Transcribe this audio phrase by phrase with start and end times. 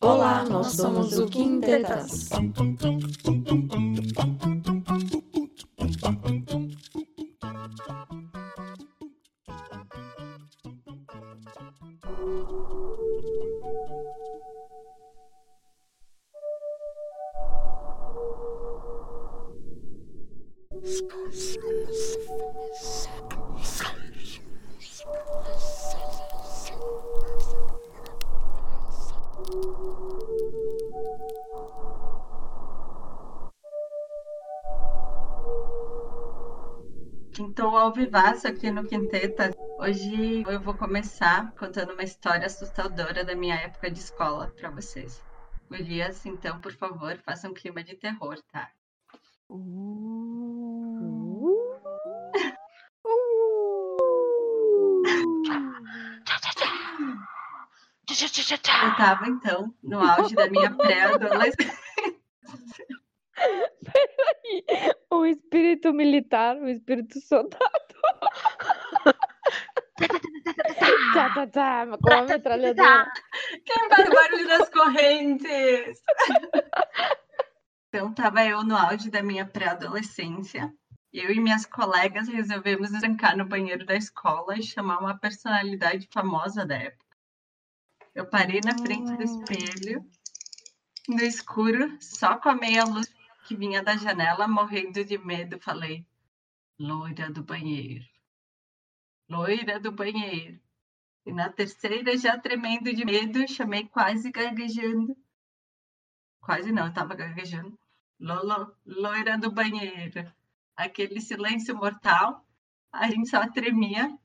[0.00, 2.28] Olá, nós somos o Quintetas.
[38.40, 39.54] Vivaço aqui no Quinteta.
[39.78, 45.22] Hoje eu vou começar contando uma história assustadora da minha época de escola para vocês.
[45.68, 48.70] Gurias, então, por favor, façam um clima de terror, tá?
[58.82, 61.80] Eu tava, então, no auge da minha pré-adolescência.
[65.12, 67.79] um espírito militar, um espírito soldado.
[71.12, 73.12] Tá, tá, tá, com uma metralhadora.
[73.64, 76.02] Quem faz barulho das correntes?
[77.88, 80.72] Então, tava eu no auge da minha pré-adolescência.
[81.12, 86.64] Eu e minhas colegas resolvemos trancar no banheiro da escola e chamar uma personalidade famosa
[86.64, 87.16] da época.
[88.14, 90.08] Eu parei na frente do espelho,
[91.08, 93.12] no escuro, só com a meia luz
[93.44, 96.06] que vinha da janela, morrendo de medo, falei:
[96.78, 98.04] loira do banheiro.
[99.28, 100.60] Loira do banheiro.
[101.26, 105.16] E na terceira, já tremendo de medo, chamei quase gaguejando.
[106.40, 107.78] Quase não, estava gaguejando.
[108.18, 110.32] Lolo, loira do banheiro.
[110.76, 112.44] Aquele silêncio mortal,
[112.92, 114.16] a gente só tremia.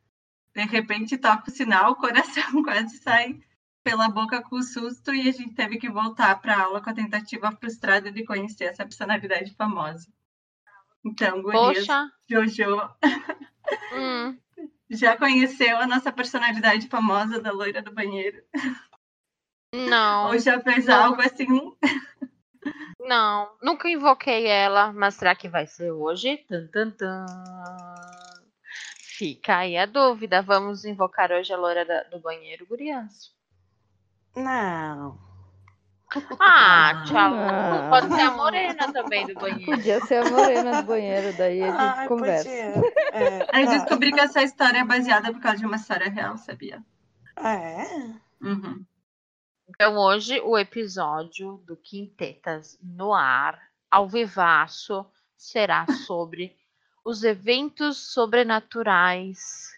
[0.53, 3.39] De repente toca o sinal, o coração quase sai
[3.83, 7.51] pela boca com susto e a gente teve que voltar para aula com a tentativa
[7.51, 10.07] frustrada de conhecer essa personalidade famosa.
[11.03, 12.11] Então, Gurias, Poxa.
[12.27, 12.89] Jojo,
[13.93, 14.37] Hum,
[14.89, 18.41] já conheceu a nossa personalidade famosa da loira do banheiro?
[19.73, 21.03] não, Ou já fez não.
[21.05, 21.75] algo assim?
[22.99, 23.49] não.
[23.61, 26.37] Nunca invoquei ela, mas será que vai ser hoje?
[26.47, 27.25] Tan, tan, tan.
[28.99, 30.41] Fica aí a dúvida.
[30.41, 33.33] Vamos invocar hoje a loira da- do banheiro, gurias?
[34.35, 35.17] Não.
[36.39, 37.33] Ah, tchau.
[37.33, 37.87] Ah.
[37.89, 39.65] Pode ser a morena também do banheiro.
[39.65, 42.49] Podia ser a morena do banheiro, daí a gente Ai, conversa.
[43.15, 46.83] É, Aí descobri que essa história é baseada por causa de uma história real, sabia?
[47.35, 47.87] Ah, é?
[48.41, 48.85] Uhum.
[49.69, 53.57] Então, hoje, o episódio do Quintetas no ar,
[53.89, 55.05] ao vivaço,
[55.37, 56.55] será sobre
[57.05, 59.71] os eventos sobrenaturais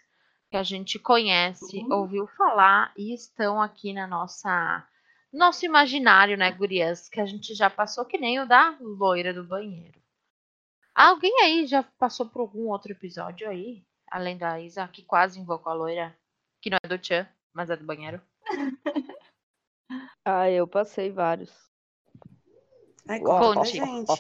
[0.50, 1.94] que a gente conhece, Uhum.
[1.94, 4.84] ouviu falar e estão aqui na nossa
[5.32, 7.10] nosso imaginário, né, gurias?
[7.10, 10.00] Que a gente já passou, que nem o da loira do banheiro.
[10.94, 13.84] Alguém aí já passou por algum outro episódio aí?
[14.10, 16.18] Além da Isa, que quase invocou a loira,
[16.62, 18.22] que não é do Tchan, mas é do banheiro.
[20.30, 21.50] Ah, eu passei vários.
[23.08, 24.12] Ai, conta gente.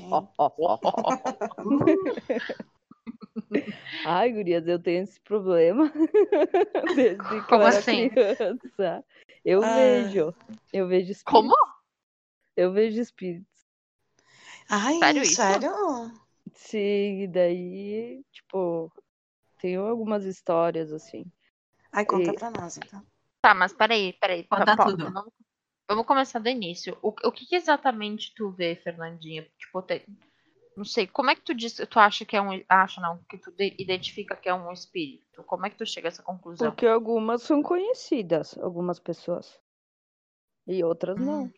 [4.05, 5.91] Ai, gurias, eu tenho esse problema.
[6.95, 8.09] Desde que Como eu era assim?
[8.09, 9.03] criança.
[9.43, 9.73] Eu Ah.
[9.73, 10.35] vejo.
[10.73, 11.23] Eu vejo espíritos.
[11.23, 11.55] Como?
[12.55, 13.65] Eu vejo espíritos.
[14.69, 15.35] Ai, Sério isso?
[15.35, 15.71] sério?
[16.53, 18.91] Sim, e daí, tipo,
[19.59, 21.25] tenho algumas histórias assim.
[21.91, 23.05] Ai, conta E- pra nós, então.
[23.41, 24.43] Tá, mas peraí, peraí.
[24.45, 25.11] Conta pa- pa- tudo.
[25.11, 25.33] Vamos,
[25.87, 26.97] vamos começar do início.
[27.01, 29.47] O, o que, que exatamente tu vê, Fernandinha?
[29.57, 30.05] Tipo, te-
[30.77, 33.37] não sei, como é que tu diz, tu acha que é um, acha não, que
[33.37, 35.43] tu de- identifica que é um espírito?
[35.43, 36.69] Como é que tu chega a essa conclusão?
[36.69, 39.59] Porque algumas são conhecidas, algumas pessoas.
[40.67, 41.45] E outras não.
[41.45, 41.51] Hum.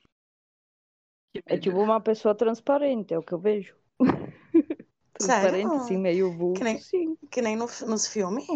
[1.33, 3.75] Que É tipo uma pessoa transparente, é o que eu vejo.
[5.13, 5.75] transparente, Sério?
[5.75, 7.17] assim, meio vulto, nem- sim.
[7.29, 8.47] Que nem no, nos filmes?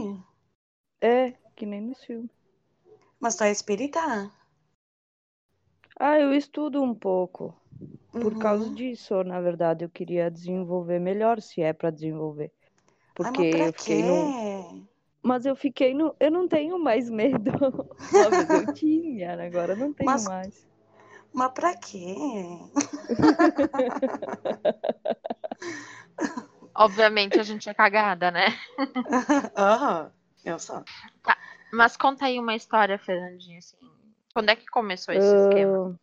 [1.02, 2.30] É, que nem no filme.
[3.20, 4.32] Mas tu é espírita?
[6.00, 7.56] Ah, eu estudo um pouco.
[8.12, 8.74] Por causa Uhum.
[8.76, 12.52] disso, na verdade, eu queria desenvolver melhor, se é pra desenvolver.
[13.24, 14.32] Ai, Porque mas pra eu fiquei no.
[14.32, 14.84] quê?
[15.24, 16.16] Mas eu fiquei no.
[16.20, 17.52] Eu não tenho mais medo.
[18.54, 20.68] Eu tinha, agora eu não tenho Mas- mais.
[21.34, 22.16] Mas pra quê?
[26.76, 28.48] Obviamente a gente é cagada, né?
[29.58, 30.12] Aham,
[30.44, 30.84] eu só.
[31.72, 33.78] Mas conta aí uma história, Fernandinha, assim.
[34.34, 35.96] Quando é que começou esse esquema?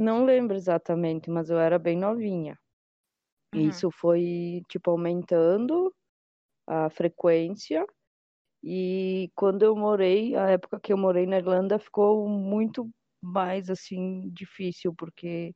[0.00, 2.58] Não lembro exatamente, mas eu era bem novinha.
[3.54, 3.68] E Uhum.
[3.68, 5.94] Isso foi, tipo, aumentando
[6.66, 7.86] a frequência.
[8.64, 12.90] E quando eu morei, a época que eu morei na Irlanda, ficou muito
[13.22, 15.54] mais assim difícil, porque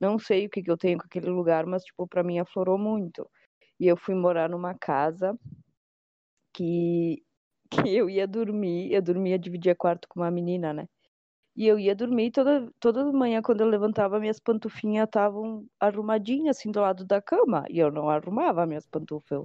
[0.00, 2.78] não sei o que, que eu tenho com aquele lugar, mas tipo, para mim aflorou
[2.78, 3.30] muito.
[3.80, 5.38] E eu fui morar numa casa
[6.54, 7.22] que,
[7.88, 10.88] que eu ia dormir, eu dormia, dividia quarto com uma menina, né?
[11.56, 16.70] E eu ia dormir toda, toda manhã, quando eu levantava, minhas pantufinhas estavam arrumadinhas assim
[16.70, 17.64] do lado da cama.
[17.70, 19.44] E eu não arrumava minhas pantufas.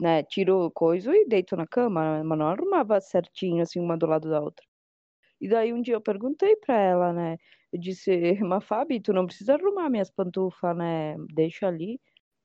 [0.00, 4.28] Né, tiro coisa e deito na cama, mas não arrumava certinho, assim, uma do lado
[4.30, 4.66] da outra.
[5.40, 7.36] E daí um dia eu perguntei pra ela, né?
[7.72, 8.10] Eu disse,
[8.42, 11.16] mas Fabi, tu não precisa arrumar minhas pantufas, né?
[11.34, 12.00] Deixa ali.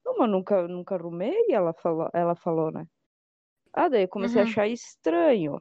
[0.05, 2.85] Não, mas nunca, nunca arrumei, ela falou, ela falou, né?
[3.73, 4.41] Ah, daí eu comecei Uhum.
[4.41, 5.59] a achar estranho.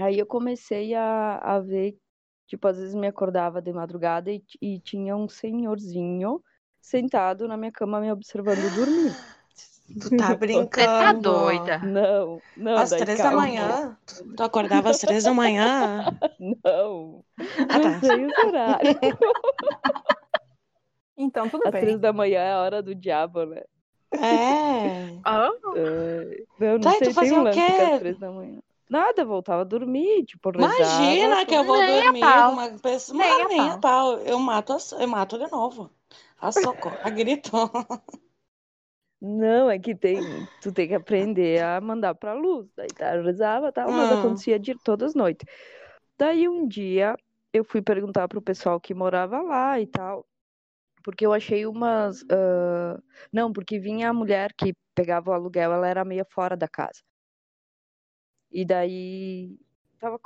[0.00, 1.96] Aí eu comecei a, a ver,
[2.48, 6.42] tipo, às vezes me acordava de madrugada e, e tinha um senhorzinho
[6.80, 9.14] sentado na minha cama me observando dormir.
[10.00, 10.70] Tu tá brincando.
[10.74, 11.78] Você tá doida?
[11.84, 13.42] Não, não, Às daí três da calma.
[13.42, 13.96] manhã?
[14.06, 16.04] Tu tu acordava às três da manhã?
[16.64, 17.24] Não,
[17.72, 18.00] Ah, não tá.
[18.00, 18.96] sei os horários.
[21.16, 21.82] Então, tudo Às bem.
[21.82, 23.62] três da manhã é a hora do diabo, né?
[24.12, 25.18] É.
[25.24, 27.82] Ah, É, Não, não Tá, e tu sei, tem fazia um o que é quê?
[27.84, 28.60] às três da manhã.
[28.88, 31.34] Nada, voltava a dormir, tipo, rezava.
[31.36, 32.44] Imagina que eu vou Nem dormir pau.
[32.44, 33.16] com uma pessoa.
[33.16, 34.18] Nem Mas nem a pau.
[34.20, 35.90] Eu mato, eu mato de novo.
[36.40, 37.50] A soco, a grito.
[39.20, 42.68] Não, é que tem, tu tem que aprender a mandar pra luz.
[42.76, 44.12] Daí tá, rezava, tal, mas Hum.
[44.12, 45.46] acontecia de todas as noites.
[46.18, 47.16] Daí um dia
[47.52, 50.26] eu fui perguntar pro pessoal que morava lá e tal,
[51.04, 52.24] porque eu achei umas.
[52.30, 53.00] ah,
[53.32, 57.02] Não, porque vinha a mulher que pegava o aluguel, ela era meia fora da casa.
[58.50, 59.58] E daí
[59.98, 60.18] tava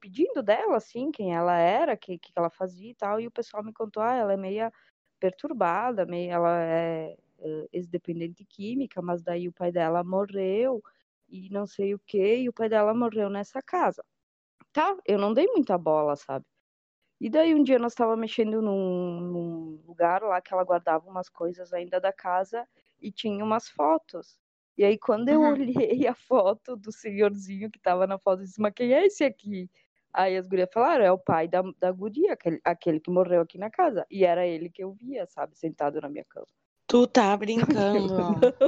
[0.00, 3.30] pedindo dela, assim, quem ela era, o que, que ela fazia e tal, e o
[3.30, 4.72] pessoal me contou, ah, ela é meia
[5.20, 10.82] perturbada, meio, ela é eh, ex-dependente química, mas daí o pai dela morreu
[11.28, 14.04] e não sei o que, e o pai dela morreu nessa casa.
[14.72, 16.44] Tá, eu não dei muita bola, sabe?
[17.20, 21.28] E daí um dia nós tava mexendo num, num lugar lá que ela guardava umas
[21.28, 22.66] coisas ainda da casa
[23.00, 24.38] e tinha umas fotos.
[24.78, 25.48] E aí quando eu Uhum.
[25.48, 29.24] olhei a foto do senhorzinho que tava na foto, eu disse, mas quem é esse
[29.24, 29.68] aqui?
[30.12, 33.58] Aí as gurias falaram, é o pai da, da guria, aquele, aquele que morreu aqui
[33.58, 34.06] na casa.
[34.10, 36.46] E era ele que eu via, sabe, sentado na minha cama.
[36.86, 38.40] Tu tá brincando.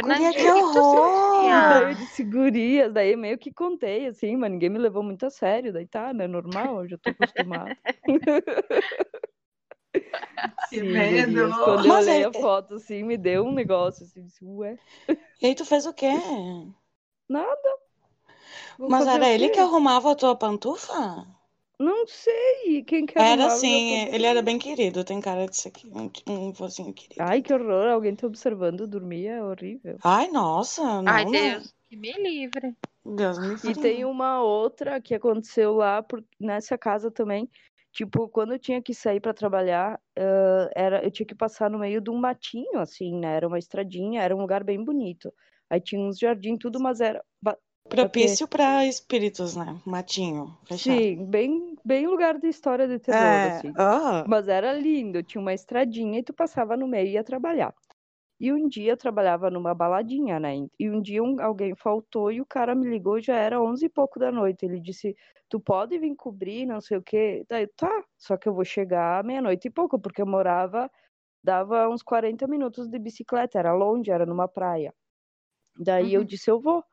[0.00, 1.66] Guria, Fernandinha, que o que horror!
[1.66, 5.30] Daí eu disse, gurias, daí meio que contei, assim, mas ninguém me levou muito a
[5.30, 5.72] sério.
[5.72, 6.26] Daí tá, né?
[6.28, 7.76] Normal, eu já tô acostumada.
[10.70, 11.50] Que Sim, medo!
[11.64, 14.78] quando eu Mas olhei é- a foto, assim, me deu um negócio, assim, disse, ué,
[15.40, 16.12] E aí tu fez o quê?
[17.28, 17.70] nada.
[18.78, 21.24] Vou Mas era ele que arrumava a tua pantufa?
[21.78, 25.54] Não sei, quem que Era arrumava sim, meu ele era bem querido, tem cara de
[25.58, 27.30] ser um, um vozinho querido.
[27.30, 30.02] Ai, que horror, alguém tá observando dormir, é horrível.
[30.02, 31.24] Ai, nossa, não, Ai.
[31.24, 32.76] Deus, que me livre.
[33.04, 33.74] Deus me E livre.
[33.74, 37.50] tem uma outra que aconteceu lá por- nessa casa também.
[37.92, 41.78] Tipo, quando eu tinha que sair para trabalhar, ah, era, eu tinha que passar no
[41.78, 43.36] meio de um matinho, assim, né?
[43.36, 45.32] Era uma estradinha, era um lugar bem bonito.
[45.70, 47.24] Aí tinha uns jardins, tudo, mas era.
[47.88, 49.80] Propício pra espíritos, né?
[49.84, 51.00] Matinho, fechado.
[51.02, 53.72] Sim, bem, bem lugar de história de terror, É, assim.
[53.76, 57.74] ah, Mas era lindo, tinha uma estradinha e tu passava no meio e ia trabalhar.
[58.40, 60.54] E um dia eu trabalhava numa baladinha, né?
[60.78, 63.88] E um dia um- alguém faltou e o cara me ligou, já era onze e
[63.88, 64.64] pouco da noite.
[64.64, 65.16] Ele disse,
[65.48, 67.44] tu pode vir cobrir, não sei o quê.
[67.48, 70.90] Daí, tá, só que eu vou chegar meia-noite e pouco, porque eu morava,
[71.44, 74.94] dava uns 40 minutos de bicicleta, era longe, era numa praia.
[75.78, 76.24] Daí eu Uhum.
[76.24, 76.84] disse, eu vou.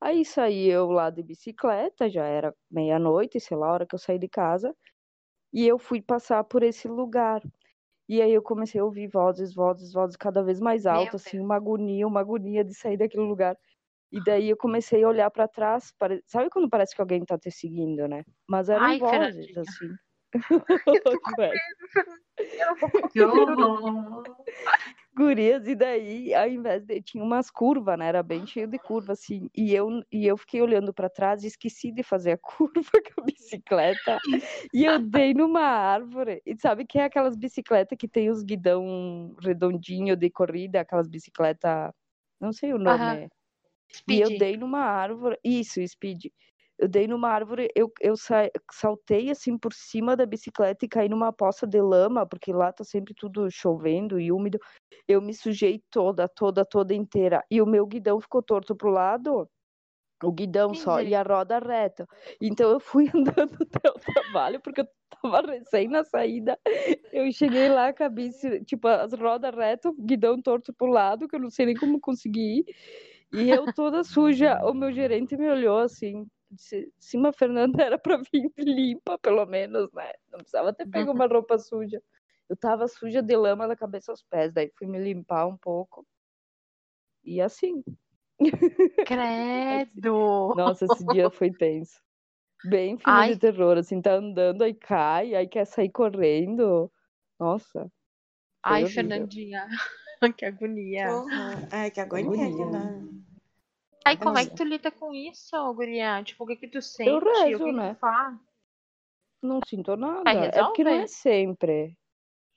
[0.00, 4.00] Aí saí eu lá de bicicleta, já era meia-noite, sei lá, a hora que eu
[4.00, 4.76] saí de casa,
[5.52, 7.42] e eu fui passar por esse lugar.
[8.12, 11.56] E aí eu comecei a ouvir vozes, vozes, vozes cada vez mais altas, assim, uma
[11.56, 13.56] agonia, uma agonia de sair daquele lugar.
[14.12, 17.38] E daí eu comecei a olhar pra trás, pare- sabe quando parece que alguém tá
[17.38, 18.22] te seguindo, né?
[18.46, 19.60] Mas eram Ai, vozes, Fernandinha.
[19.62, 19.96] assim.
[21.38, 21.52] Ué,
[23.14, 24.24] Que horror!
[25.14, 27.02] Gurias, e daí, ao invés de.
[27.02, 28.06] Tinha umas curvas, né?
[28.06, 29.50] Era bem cheio de curva, assim.
[29.54, 33.20] E eu, e eu fiquei olhando pra trás e esqueci de fazer a curva com
[33.20, 34.18] a bicicleta.
[34.72, 36.40] E eu dei numa árvore.
[36.46, 41.92] E sabe que é aquelas bicicletas que tem os guidão redondinho de corrida, aquelas bicicletas.
[42.40, 43.28] Não sei o nome.
[44.08, 45.38] E eu dei numa árvore.
[45.44, 46.26] Isso, Speed.
[46.82, 51.08] Eu dei numa árvore, eu, eu sa- saltei assim por cima da bicicleta e caí
[51.08, 54.58] numa poça de lama, porque lá tá sempre tudo chovendo e úmido.
[55.06, 57.40] Eu me sujei toda, toda, toda inteira.
[57.48, 59.48] E o meu guidão ficou torto pro lado.
[60.24, 62.04] O guidão só, e a roda reta.
[62.40, 64.88] Então eu fui andando até o trabalho, porque eu
[65.22, 66.58] tava recém na saída.
[67.12, 71.28] Eu cheguei lá com a bici, tipo, as rodas retas, o guidão torto pro lado,
[71.28, 72.64] que eu não sei nem como consegui ir.
[73.32, 77.98] E eu toda suja, o meu gerente me olhou assim, disse, sim, mas Fernanda era
[77.98, 80.12] pra vir limpa, pelo menos, né?
[80.30, 82.02] Não precisava ter pego uma roupa suja.
[82.48, 86.06] Eu tava suja de lama da cabeça aos pés, daí fui me limpar um pouco.
[87.24, 87.82] E assim.
[89.06, 90.54] Credo!
[90.56, 92.00] Nossa, esse dia foi tenso.
[92.64, 93.32] Bem filme Ai.
[93.34, 96.90] de terror, assim, tá andando, aí cai, aí quer sair correndo.
[97.38, 97.90] Nossa.
[98.62, 99.02] Ai, horrível.
[99.02, 99.66] Fernandinha,
[100.38, 101.08] que agonia.
[101.72, 102.66] Ai, que agonia, Agonia.
[102.66, 103.22] né?
[104.04, 106.22] Aí, como é que tu lida com isso, guria?
[106.22, 107.10] Tipo, o que que tu sente?
[107.10, 107.94] Eu o que rezo, que né?
[107.94, 108.38] faz?
[109.42, 110.30] Não sinto nada.
[110.30, 111.96] É porque não é sempre.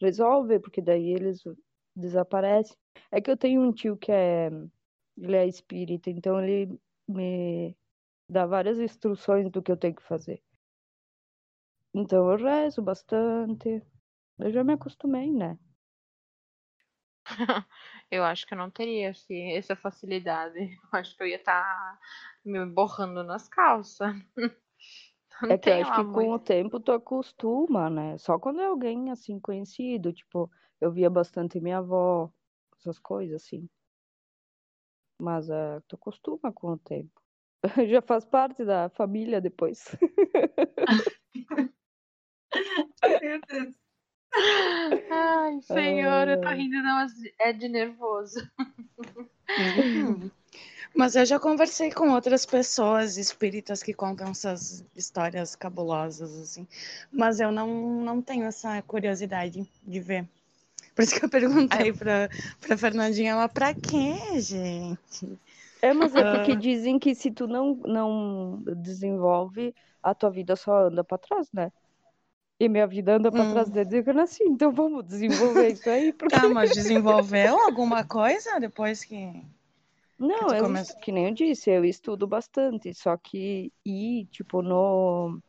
[0.02, 1.44] Resolve, porque daí eles
[1.96, 2.78] desaparecem.
[3.12, 4.50] É que eu tenho um tio que é.
[5.18, 7.76] Ele é espírita, então ele me
[8.30, 10.44] dá várias instruções do que eu tenho que fazer.
[11.94, 13.82] Então eu rezo bastante.
[14.38, 15.58] Eu já me acostumei, né?
[18.12, 20.58] Eu acho que eu não teria assim, essa facilidade.
[20.94, 22.00] Eu acho que eu ia estar
[22.44, 24.14] me borrando nas calças.
[25.42, 28.18] Não É que eu acho que com o tempo tu acostuma, né?
[28.18, 32.32] Só quando é alguém assim conhecido, tipo, eu via bastante minha avó,
[32.80, 33.68] essas coisas assim.
[35.22, 37.22] Mas ah, tu acostuma com o tempo.
[37.90, 39.94] Já faz parte da família depois.
[43.22, 43.85] Meu Deus.
[45.10, 47.08] Ai, senhor, eu tô rindo, não,
[47.40, 48.40] é de nervoso.
[50.96, 56.68] Mas eu já conversei com outras pessoas espíritas que contam essas histórias cabulosas, assim.
[57.12, 60.28] Mas eu não, não tenho essa curiosidade de ver.
[60.96, 62.30] Por isso que eu perguntei pra,
[62.62, 65.38] pra Fernandinha, ela, pra quê, gente?
[65.82, 66.56] É, mas é porque Ah.
[66.56, 71.72] dizem que se tu não, não desenvolve, a tua vida só anda pra trás, né?
[72.60, 73.46] E minha vida anda pra Hum.
[73.46, 78.60] trás que eu nasci, então vamos desenvolver isso aí, porque Tá, mas desenvolveu alguma coisa
[78.60, 79.44] depois que.
[80.20, 84.28] Não, tu eu, começa- es- que nem eu disse, eu estudo bastante, só que ir,
[84.28, 85.40] tipo, no,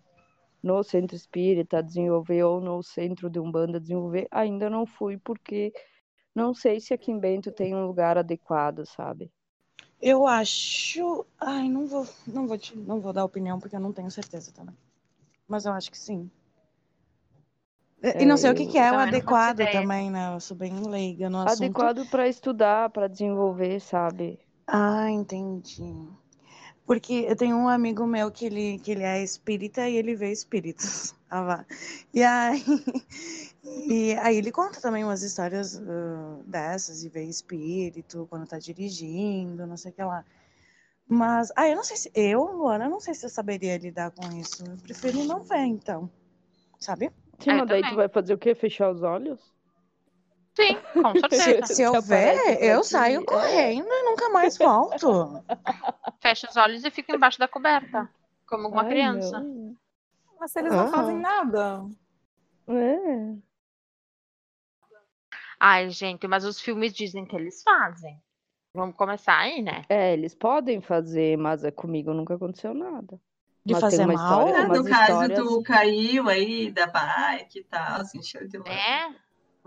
[0.63, 5.73] no centro espírita desenvolver ou no centro de Umbanda desenvolver, ainda não fui, porque
[6.35, 9.33] não sei se aqui em Bento tem um lugar adequado, sabe?
[10.01, 11.27] Eu acho.
[11.39, 14.51] Ai, não vou, não vou, te, não vou dar opinião porque eu não tenho certeza
[14.51, 14.75] também.
[15.49, 16.31] Mas eu acho que sim.
[18.07, 20.35] E e não É, sei o que, que é o não adequado também, né?
[20.35, 21.81] Eu sou bem leiga no assunto.
[21.81, 24.39] Adequado para estudar, para desenvolver, sabe?
[24.69, 25.83] Ah, entendi.
[26.87, 30.33] Porque eu tenho um amigo meu que ele, que ele é espírita e ele vê
[30.33, 31.15] espíritos.
[31.29, 31.67] Ah, vá.
[32.15, 32.65] E aí,
[33.65, 39.67] e aí ele conta também umas histórias ah, dessas e vê espírito quando tá dirigindo,
[39.67, 40.25] não sei o que lá.
[41.09, 42.13] Mas, ah, eu não sei se.
[42.15, 44.65] Eu, Luana, não sei se eu saberia lidar com isso.
[44.65, 46.11] Eu prefiro não ver, então.
[46.79, 47.13] Sabe?
[47.39, 48.55] Sim, mas daí tu vai fazer o quê?
[48.55, 49.55] Fechar os olhos?
[50.55, 51.67] Sim, com certeza.
[51.67, 55.07] Se eu Se ver, eu aqui, saio correndo e nunca mais volto.
[56.21, 58.09] Fecha os olhos e fica embaixo da coberta,
[58.47, 59.39] como uma Ai, criança.
[59.39, 59.77] não.
[60.41, 61.21] Mas eles não fazem Aham.
[61.21, 61.85] nada.
[62.69, 63.37] É.
[65.61, 68.21] Ai, gente, mas os filmes dizem que eles fazem.
[68.75, 69.85] Vamos começar aí, né?
[69.89, 73.21] É, eles podem fazer, mas é comigo nunca aconteceu nada.
[73.67, 74.47] De Mas fazer uma mal?
[74.49, 78.59] história- Ah, no caso, histórias- tu caiu aí da bike e tal, se encheu de
[78.59, 78.71] lama.
[78.71, 79.09] É,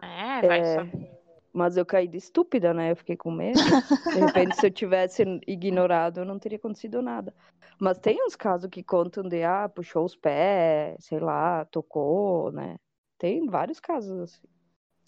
[0.02, 1.12] é, vai É, saber.
[1.52, 2.92] mas eu caí de estúpida, né?
[2.92, 3.60] Eu fiquei com medo.
[3.60, 7.36] De repente, se eu tivesse ignorado, não teria acontecido nada.
[7.78, 12.78] Mas tem uns casos que contam de, ah, puxou os pés, sei lá, tocou, né?
[13.18, 14.48] Tem vários casos assim.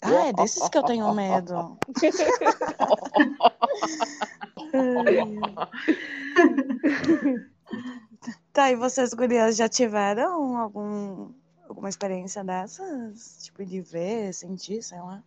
[0.02, 1.78] Ah, é desses que eu tenho medo.
[8.52, 11.32] Tá, e vocês, gurias, já tiveram algum,
[11.66, 13.44] alguma experiência dessas?
[13.44, 15.22] Tipo, de ver, sentir, sei lá?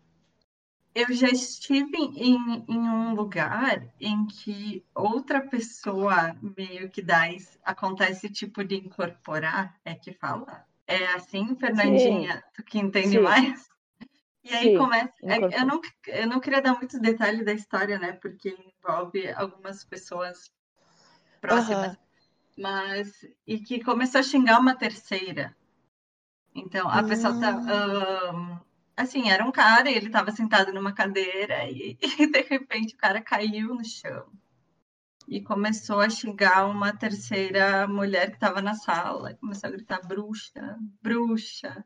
[0.94, 7.24] Eu já estive em, em um lugar em que outra pessoa meio que dá,
[7.64, 10.64] acontece tipo de incorporar, é que fala.
[10.88, 13.24] É assim, Fernandinha, tu que entende Sim.
[13.24, 13.66] mais?
[14.44, 15.12] E aí Sim, começa.
[15.24, 15.60] é-.
[15.60, 18.14] Eu não, eu não queria dar muitos detalhes da história, né?
[18.14, 20.52] Porque envolve algumas pessoas
[21.42, 21.96] próximas.
[21.96, 22.05] Aham.
[22.58, 23.26] Mas.
[23.46, 25.56] E que começou a xingar uma terceira.
[26.54, 27.52] Então, a pessoa tá.
[27.52, 27.70] Hum.
[27.70, 28.60] ahn,
[28.96, 33.22] assim, era um cara, ele estava sentado numa cadeira e, e de repente o cara
[33.22, 34.26] caiu no chão.
[35.28, 39.34] E começou a xingar uma terceira mulher que estava na sala.
[39.36, 41.84] Começou a gritar bruxa, bruxa.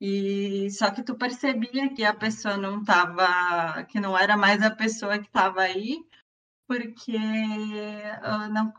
[0.00, 4.70] E só que tu percebia que a pessoa não estava, que não era mais a
[4.70, 6.04] pessoa que estava aí,
[6.68, 7.16] porque
[8.22, 8.72] ah, não,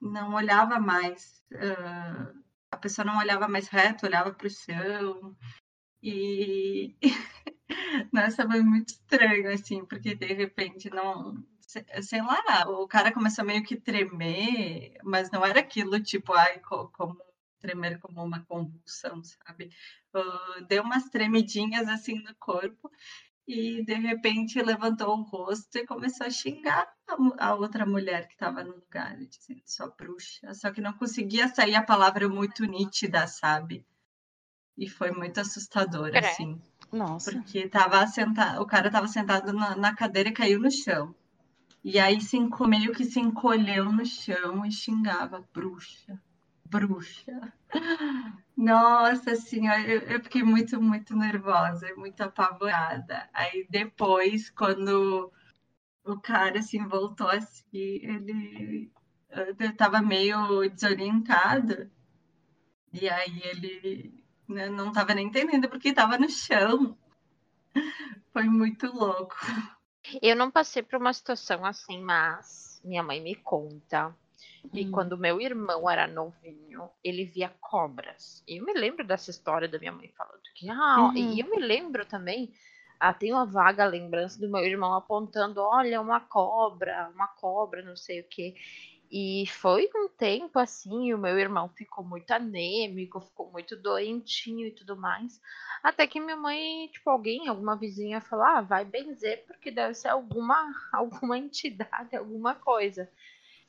[0.00, 2.32] não olhava mais, ah,
[2.70, 5.36] a pessoa não olhava mais reto, olhava para o chão.
[6.02, 6.96] E
[8.12, 11.44] nossa, foi muito estranho, assim, porque de repente não
[12.02, 17.18] sei lá, o cara começou meio que tremer, mas não era aquilo tipo, ai, como
[17.60, 19.70] tremer como uma convulsão, sabe?
[20.14, 22.90] Uh, deu umas tremidinhas assim no corpo
[23.46, 28.34] e de repente levantou o rosto e começou a xingar a, a outra mulher que
[28.34, 33.26] estava no lugar, dizendo só bruxa, só que não conseguia sair a palavra muito nítida,
[33.26, 33.86] sabe?
[34.76, 36.18] E foi muito assustador, é.
[36.18, 36.60] assim.
[36.92, 37.32] Nossa.
[37.32, 41.14] Porque tava sentado, o cara estava sentado na, na, cadeira e caiu no chão.
[41.84, 42.36] E aí se,
[42.66, 46.20] meio que se encolheu no chão e xingava bruxa,
[46.66, 47.52] bruxa.
[48.56, 53.28] Nossa senhora, eu, eu, fiquei muito, muito nervosa, muito apavorada.
[53.32, 55.32] Aí depois, quando
[56.04, 58.90] o cara assim voltou assim, ele
[59.60, 61.90] estava meio desorientado.
[62.92, 66.96] E aí ele né, não estava nem entendendo porque estava no chão.
[68.32, 69.36] Foi muito louco.
[70.22, 74.16] Eu não passei por uma situação assim, mas minha mãe me conta
[74.72, 74.90] e hum.
[74.90, 78.42] quando meu irmão era novinho, ele via cobras.
[78.46, 80.68] E eu me lembro dessa história da minha mãe falando que.
[80.68, 81.16] Ah, uhum.
[81.16, 82.52] E eu me lembro também.
[82.98, 87.96] Ah, tem uma vaga lembrança do meu irmão apontando: olha, uma cobra, uma cobra, não
[87.96, 88.54] sei o quê.
[89.10, 94.72] E foi um tempo assim, o meu irmão ficou muito anêmico, ficou muito doentinho e
[94.72, 95.40] tudo mais.
[95.82, 100.08] Até que minha mãe, tipo, alguém, alguma vizinha falou: ah, vai benzer, porque deve ser
[100.08, 100.56] alguma,
[100.92, 103.08] alguma entidade, alguma coisa.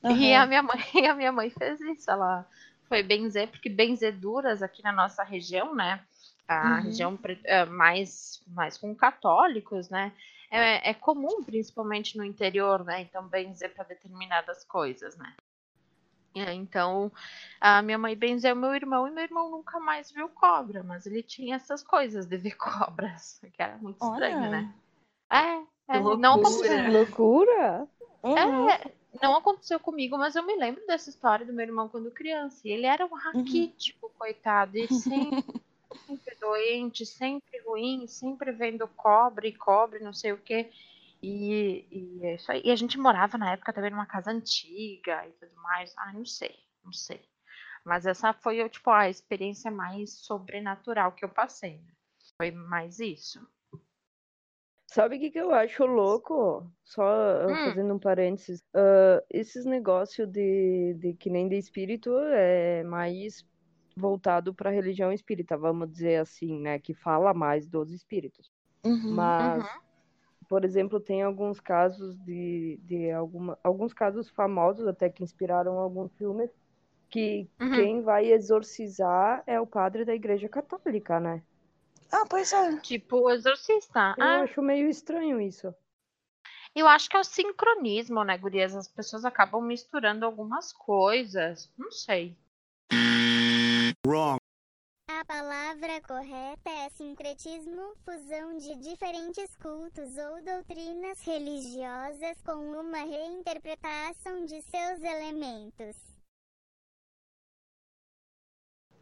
[0.04, 0.16] Uhum.
[0.16, 0.78] E a minha mãe,
[1.10, 2.10] a minha mãe fez isso.
[2.10, 2.46] Ela
[2.88, 6.02] foi benzer, porque benzeduras aqui na nossa região, né?
[6.48, 6.82] A uhum.
[6.84, 10.14] região é, mais, mais com católicos, né?
[10.50, 13.02] É, é comum, principalmente no interior, né?
[13.02, 15.34] Então, benzer para determinadas coisas, né?
[16.34, 17.12] Então,
[17.60, 21.24] a minha mãe benzeu meu irmão e meu irmão nunca mais viu cobra, mas ele
[21.24, 24.50] tinha essas coisas de ver cobras, que era muito estranho, Olha.
[24.50, 24.74] né?
[25.30, 26.18] É, é loucura.
[26.18, 26.92] não aconteceu.
[26.92, 27.88] Loucura!
[28.24, 28.70] Uhum.
[28.70, 32.68] É, não aconteceu comigo, mas eu me lembro dessa história do meu irmão quando criança.
[32.68, 34.12] E ele era um raquítico, uhum.
[34.18, 35.44] coitado, e sempre,
[36.06, 40.70] sempre doente, sempre ruim, sempre vendo cobre, cobre, não sei o quê.
[41.22, 42.62] E, e, é isso aí.
[42.64, 45.94] e a gente morava na época também numa casa antiga e tudo mais.
[45.98, 47.22] Ah, não sei, não sei.
[47.84, 51.78] Mas essa foi tipo, a experiência mais sobrenatural que eu passei.
[51.78, 51.92] Né?
[52.38, 53.40] Foi mais isso.
[54.98, 56.66] Sabe o que, que eu acho louco?
[56.84, 57.56] Só uh, hum.
[57.66, 58.62] fazendo um parênteses.
[58.74, 63.46] Uh, esses negócios de, de que nem de espírito é mais
[63.96, 66.80] voltado para a religião espírita, vamos dizer assim, né?
[66.80, 68.52] Que fala mais dos espíritos.
[68.84, 69.82] Uhum, Mas, uhum.
[70.50, 76.12] por exemplo, tem alguns casos de, de alguma, alguns casos famosos até que inspiraram alguns
[76.16, 76.50] filmes
[77.08, 77.72] que uhum.
[77.72, 81.44] quem vai exorcizar é o padre da igreja católica, né?
[82.12, 82.78] Ah, pois é.
[82.80, 84.16] Tipo o exorcista.
[84.18, 84.42] Eu ah.
[84.42, 85.74] acho meio estranho isso.
[86.76, 88.76] Eu acho que é o sincronismo, né, gurias?
[88.76, 91.72] As pessoas acabam misturando algumas coisas.
[91.78, 92.38] Não sei.
[94.06, 94.38] Wrong.
[95.10, 104.46] A palavra correta é sincretismo, fusão de diferentes cultos ou doutrinas religiosas com uma reinterpretação
[104.46, 105.96] de seus elementos.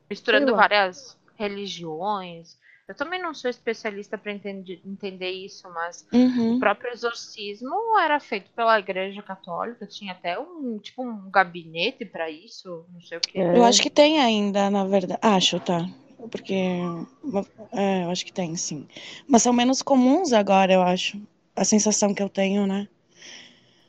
[0.10, 2.58] Misturando várias religiões,
[2.88, 6.56] eu também não sou especialista para entender, entender isso, mas uhum.
[6.56, 12.30] o próprio exorcismo era feito pela Igreja Católica, tinha até um tipo um gabinete para
[12.30, 13.40] isso, não sei o que.
[13.40, 15.20] Eu acho que tem ainda, na verdade.
[15.22, 15.90] Acho, tá.
[16.30, 16.54] Porque
[17.74, 18.88] é, eu acho que tem, sim.
[19.28, 21.20] Mas são menos comuns agora, eu acho.
[21.56, 22.88] A sensação que eu tenho, né?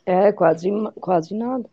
[0.07, 1.69] É, quase, quase nada.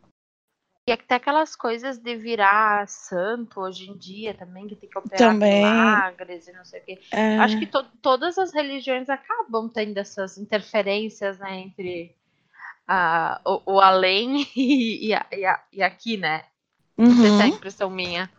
[0.86, 5.32] E até aquelas coisas de virar santo hoje em dia também, que tem que operar
[5.32, 5.64] também.
[5.64, 7.00] milagres e não sei o quê.
[7.10, 7.38] É.
[7.38, 12.14] Acho que to todas as religiões acabam tendo essas interferências né, entre
[12.86, 16.44] a, o, o além e, e, a, e, a, e, aqui, né?
[16.98, 17.06] Uhum.
[17.06, 17.56] Não sei se é a uhum.
[17.56, 18.30] impressão minha.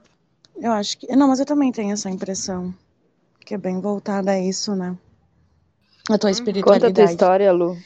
[0.56, 1.16] Eu acho que.
[1.16, 2.74] Não, mas eu também tenho essa impressão.
[3.40, 4.96] Que é bem voltada a isso, né?
[6.10, 6.92] A tua espiritualidade.
[6.92, 7.76] Conta a tua história, Lu.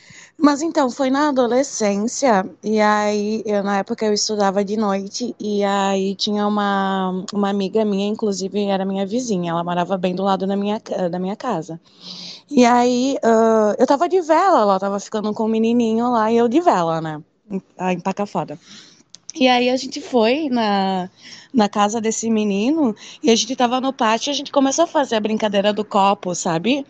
[0.40, 5.64] Mas então, foi na adolescência, e aí, eu, na época eu estudava de noite, e
[5.64, 10.46] aí tinha uma, uma amiga minha, inclusive era minha vizinha, ela morava bem do lado
[10.46, 11.80] da minha, da minha casa.
[12.48, 16.36] E aí, uh, eu tava de vela, ela tava ficando com um menininho lá, e
[16.36, 17.20] eu de vela, né,
[17.92, 18.56] empaca foda.
[19.34, 21.08] E aí a gente foi na,
[21.52, 24.88] na casa desse menino, e a gente tava no pátio, e a gente começou a
[24.88, 26.84] fazer a brincadeira do copo, sabe?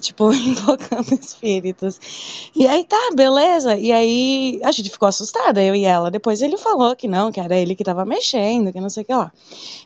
[0.00, 2.50] tipo, invocando espíritos.
[2.54, 3.76] E aí tá, beleza.
[3.76, 6.10] E aí a gente ficou assustada, eu e ela.
[6.10, 9.06] Depois ele falou que não, que era ele que tava mexendo, que não sei o
[9.06, 9.32] que lá.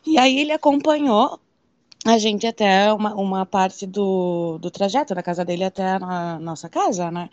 [0.05, 1.39] E aí ele acompanhou
[2.05, 6.69] a gente até uma, uma parte do, do trajeto da casa dele até a nossa
[6.69, 7.29] casa, né?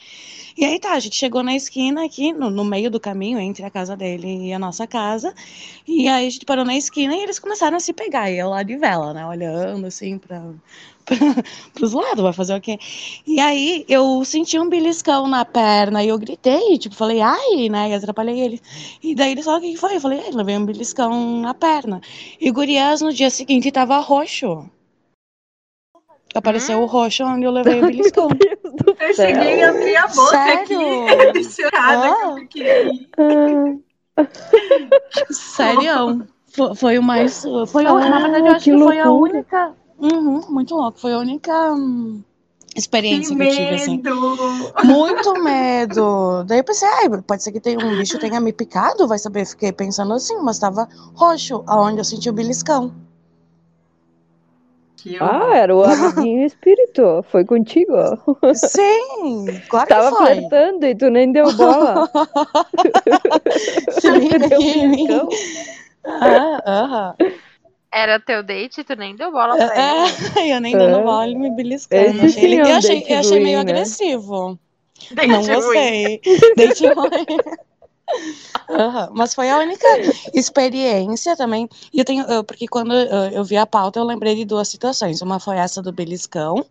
[0.57, 3.65] E aí tá, a gente chegou na esquina aqui, no, no meio do caminho entre
[3.65, 5.33] a casa dele e a nossa casa.
[5.87, 8.31] E aí a gente parou na esquina e eles começaram a se pegar.
[8.31, 9.25] E eu lá de vela, né?
[9.27, 10.43] Olhando assim pra,
[11.75, 12.79] pros lados, vai fazer o quê?
[13.27, 17.91] E aí eu senti um beliscão na perna e eu gritei, tipo, falei, ai, né?
[17.91, 18.61] E atrapalhei ele.
[19.03, 19.97] E daí ele falou, o que foi?
[19.97, 22.01] Eu falei, ai, levei um beliscão na perna.
[22.41, 24.69] E o Gurias no dia seguinte tava roxo.
[26.35, 28.29] Apareceu o roxo onde eu levei o beliscão.
[29.01, 30.81] Eu cheguei a abrir a boca Sério?
[31.31, 32.35] aqui, chorada Ah.
[32.51, 33.87] que eu fiquei.
[35.31, 36.27] Sério?
[36.49, 37.45] Fo- Foi o mais.
[37.69, 39.75] Foi, a- na verdade, eu acho que que, foi a única.
[39.99, 40.99] Uhum, muito louco.
[40.99, 42.23] Foi a única hum,
[42.73, 44.03] Que experiência que eu tive, assim.
[44.85, 46.45] Muito medo.
[46.45, 49.47] Daí eu pensei, ai, pode ser que tenha um bicho tenha me picado, vai saber.
[49.47, 52.93] Fiquei pensando assim, mas tava roxo, aonde eu senti o beliscão.
[54.97, 55.17] Que.
[55.21, 57.25] Ah, era o amiguinho espírito.
[57.31, 57.93] Foi contigo.
[58.55, 60.27] Sim, claro que Tava foi.
[60.27, 62.11] flertando e tu nem deu bola.
[63.91, 65.07] Se liga Deu aqui em mim.
[65.07, 65.29] beliscão.
[66.05, 67.15] Ah, aham.
[67.97, 70.51] Era teu date, tu nem deu bola pra ele.
[70.51, 71.03] É, eu nem dando É.
[71.03, 72.23] bola, ele me beliscando.
[72.27, 73.73] Achei ele- sim é eu achei, eu achei meio né?
[73.73, 74.59] agressivo.
[75.13, 75.55] Date Não ruim.
[75.55, 76.21] gostei.
[76.57, 77.09] Date ruim.
[78.69, 79.87] Aham, Mas foi a única
[80.35, 81.69] experiência também.
[81.93, 84.69] E eu tenho, eu- porque quando eu, eu vi a pauta, eu lembrei de duas
[84.69, 85.21] situações.
[85.23, 86.65] Uma foi essa do beliscão,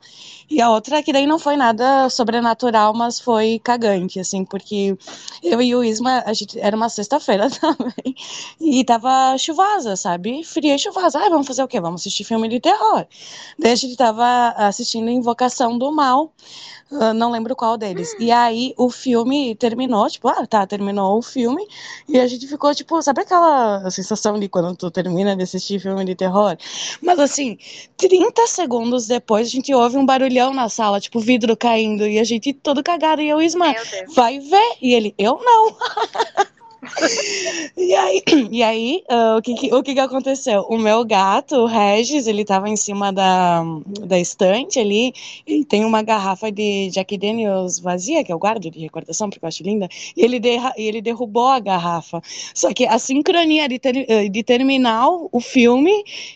[0.50, 4.98] e a outra que daí não foi nada sobrenatural, mas foi cagante, assim, porque
[5.44, 8.16] eu e o Isma, a gente, era uma sexta-feira também,
[8.60, 10.44] e tava chuvosa, sabe?
[10.44, 11.20] Fria e chuvosa.
[11.20, 11.80] Ah, vamos fazer o quê?
[11.82, 13.06] Vamos assistir filme de terror.
[13.60, 16.32] Daí a gente tava assistindo Invocação do Mal.
[16.92, 18.16] Ah, não lembro qual deles.
[18.20, 21.66] E aí o filme terminou, tipo, ah, tá, terminou o filme.
[22.08, 26.06] E a gente ficou, tipo, sabe aquela sensação de quando tu termina de assistir filme
[26.06, 26.56] de terror?
[27.02, 27.58] Mas assim,
[27.98, 32.06] 30 segundos depois a gente ouve um barulhão na sala, tipo, vidro caindo.
[32.08, 33.22] E a gente todo cagado.
[33.22, 33.74] E eu, Isma,
[34.16, 34.78] vai ver.
[34.82, 35.76] E ele, eu não.
[37.78, 38.22] E aí,
[38.52, 40.62] e aí ah, o, que, que- o que que aconteceu?
[40.70, 43.64] O meu gato, o Regis, ele tava em cima da,
[44.02, 45.14] da estante ali,
[45.46, 49.48] e tem uma garrafa de Jack Daniels vazia, que eu guardo de recordação, porque eu
[49.48, 52.22] acho linda, e ele, derra, e ele derrubou a garrafa.
[52.54, 55.92] Só que a sincronia de, ter, eh, de terminar o filme,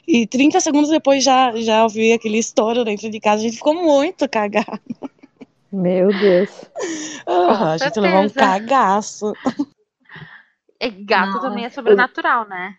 [0.07, 3.73] e 30 segundos depois já, já ouvi aquele estouro dentro de casa, a gente ficou
[3.73, 4.79] muito cagado.
[5.71, 6.49] Meu Deus.
[7.27, 9.33] Ah, a gente levou um cagaço.
[10.81, 11.41] E gato Nossa.
[11.41, 12.75] também é sobrenatural, né?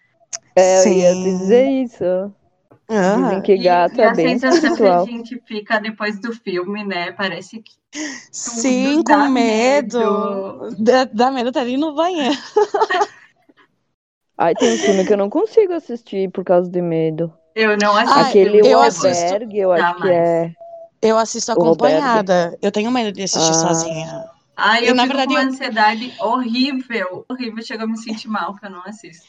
[0.56, 1.22] É, eu ia Sim.
[1.24, 2.32] dizer isso.
[2.88, 3.16] Ah.
[3.16, 6.32] Dizem que E- gato e é a bem sensação que a gente fica depois do
[6.32, 7.12] filme, né?
[7.12, 7.72] Parece que
[8.32, 10.70] Sim, com dá medo.
[10.78, 12.36] Dá, dá medo tá ali no banheiro.
[14.38, 17.32] Ai, tem um filme que eu não consigo assistir por causa de medo.
[17.54, 18.18] Eu não assisti.
[18.18, 20.54] Ah, Aquele eu O assisto- Albergue, eu acho que é.
[21.02, 22.56] Eu assisto acompanhada.
[22.62, 23.54] Eu tenho medo de assistir Ah.
[23.54, 24.24] sozinha.
[24.60, 27.24] Ai, Eu, eu na fico verdade, com uma eu- ansiedade horrível.
[27.30, 29.26] Horrível, chega a me sentir mal que eu não assisto.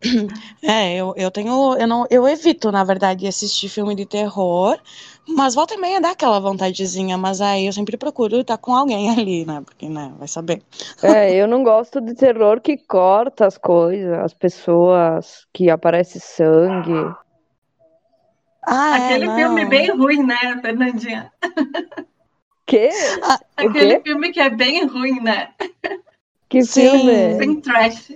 [0.62, 1.74] É, eu, eu tenho.
[1.78, 4.78] Eu, não, eu evito, na verdade, assistir filme de terror.
[5.26, 7.16] Mas volta e meia dá aquela vontadezinha.
[7.16, 9.62] Mas aí eu sempre procuro estar com alguém ali, né?
[9.64, 10.62] Porque, né, vai saber.
[11.02, 16.92] É, eu não gosto de terror que corta as coisas, as pessoas, que aparece sangue.
[18.66, 19.36] Ah, é, Aquele não.
[19.36, 21.32] filme bem ruim, né, Fernandinha?
[22.66, 22.88] Que?
[22.88, 24.00] O Aquele quê?
[24.04, 25.50] filme que é bem ruim, né?
[26.48, 26.90] Que Sim.
[26.90, 27.34] filme?
[27.34, 28.12] Bem trash.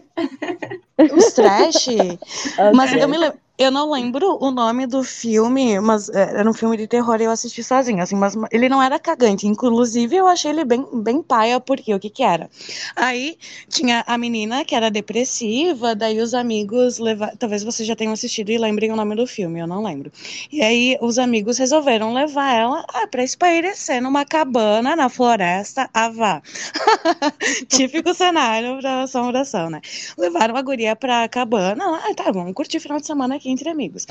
[1.12, 1.88] Os trash.
[2.58, 6.48] Ah, Mas eu, me lem- eu não lembro o nome do filme, mas é, era
[6.48, 9.48] um filme de terror e eu assisti sozinha, assim, mas ele não era cagante.
[9.48, 12.48] Inclusive, eu achei ele bem, bem paia, porque o que que era?
[12.94, 13.36] Aí
[13.68, 17.36] tinha a menina que era depressiva, daí os amigos levaram.
[17.36, 20.12] Talvez vocês já tenham assistido e lembrem o nome do filme, eu não lembro.
[20.52, 26.08] E aí os amigos resolveram levar ela ah, pra espairecer numa cabana na floresta, ah,
[26.08, 26.40] vá.
[27.68, 29.80] Típico cenário pra assombração, né?
[30.16, 33.68] Levaram a guria pra cabana, ah, tá, vamos curtir o final de semana aqui entre
[33.68, 34.06] amigos.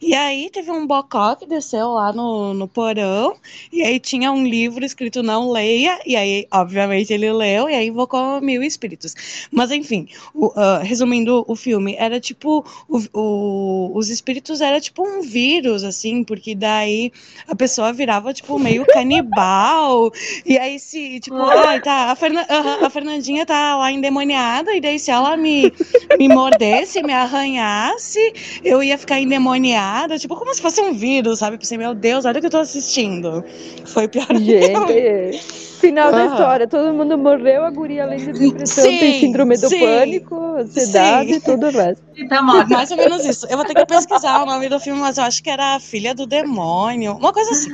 [0.00, 3.34] E aí teve um bocó que desceu lá no, no porão,
[3.72, 7.88] e aí tinha um livro escrito não leia, e aí, obviamente, ele leu, e aí
[7.88, 9.14] invocou mil espíritos.
[9.50, 15.02] Mas enfim, o- ah, resumindo o filme, era tipo, o- o- os espíritos era tipo
[15.06, 17.12] um vírus, assim, porque daí
[17.48, 20.12] a pessoa virava, tipo, meio canibal,
[20.44, 24.98] e aí se, tipo, ai, tá, a, aham, a Fernandinha tá lá endemoniada, e daí
[24.98, 25.72] se ela me,
[26.18, 28.32] me mordesse, me arranhasse,
[28.64, 31.56] eu eu ia ficar endemoniada, tipo, como se fosse um vírus, sabe?
[31.56, 33.44] Pensei, meu Deus, olha o que eu tô assistindo.
[33.86, 35.38] Foi pior Gente,
[35.80, 39.68] final da história, todo mundo morreu, a guria além de depressão tem Sim, síndrome do
[39.68, 41.36] sim, pânico, ansiedade sim.
[41.36, 42.02] e tudo o resto.
[42.16, 42.42] E tá.
[42.42, 43.46] Mais ou menos isso.
[43.48, 45.80] Eu vou ter que pesquisar o nome do filme, mas eu acho que era a
[45.80, 47.12] Filha do Demônio.
[47.14, 47.70] Uma coisa assim.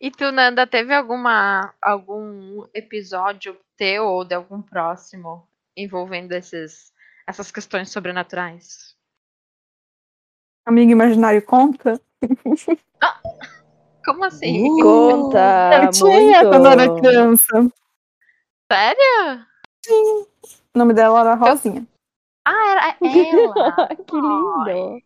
[0.00, 6.92] E tu, Nanda, teve alguma, algum episódio teu ou de algum próximo envolvendo esses,
[7.28, 8.96] essas questões sobrenaturais?
[10.64, 12.00] Amigo imaginário conta?
[14.04, 14.70] Como assim?
[14.80, 16.48] Uh, conta eu tinha muito.
[16.48, 17.70] quando eu era criança.
[18.72, 19.46] Sério?
[20.74, 21.86] O nome dela era Rosinha.
[22.46, 23.94] Ah, era ela.
[23.94, 25.02] que lindo.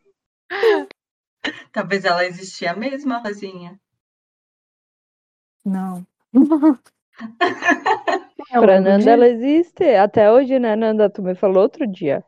[1.72, 3.80] Talvez ela existia mesmo, a Rosinha.
[5.64, 6.06] Não.
[8.50, 9.85] Pra Nanda ela existe.
[9.94, 11.08] Até hoje, né, Nanda?
[11.08, 12.24] Tu me falou outro dia.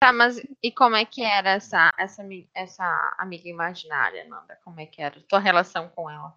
[0.00, 2.22] Tá, mas e como é que era essa, essa,
[2.54, 4.56] essa amiga imaginária, Nanda?
[4.64, 5.20] Como é que era?
[5.28, 6.32] Tua relação com ela?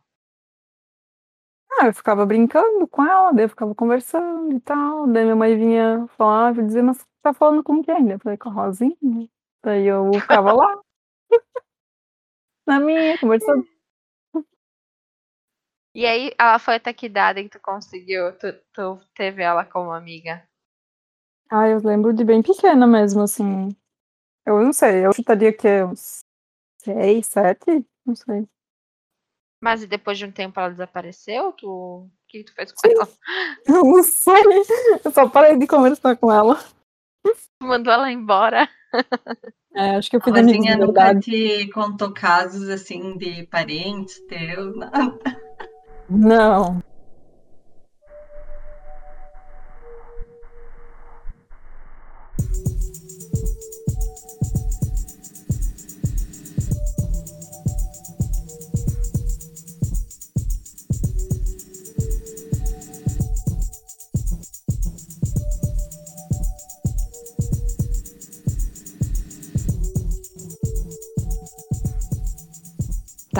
[1.80, 5.08] Ah, eu ficava brincando com ela, daí eu ficava conversando e tal.
[5.08, 8.04] Daí minha mãe vinha falar, e dizer, mas tá falando com quem?
[8.06, 9.30] Daí Eu falei, com a Rosinha.
[9.64, 10.80] Daí eu ficava lá.
[12.66, 13.66] Na minha, conversando.
[15.94, 18.32] E aí, ela foi até que idade que tu conseguiu?
[18.38, 20.42] Tu, tu teve ela como amiga?
[21.50, 23.76] Ah, eu lembro de bem pequena mesmo, assim.
[24.46, 26.20] Eu não sei, eu chutaria que uns
[26.82, 27.86] seis, sete?
[28.06, 28.48] Não sei.
[29.62, 31.52] Mas e depois de um tempo ela desapareceu?
[31.54, 31.68] Tu...
[31.68, 32.94] O que tu fez com Sim.
[32.96, 33.08] ela?
[33.68, 34.44] Eu não sei.
[35.04, 36.58] Eu só parei de conversar com ela.
[37.24, 38.68] Tu mandou ela embora?
[39.74, 44.20] É, acho que eu A fui Rosinha de nunca te contou casos assim de parentes
[44.28, 45.18] teus, nada.
[46.12, 46.84] Não.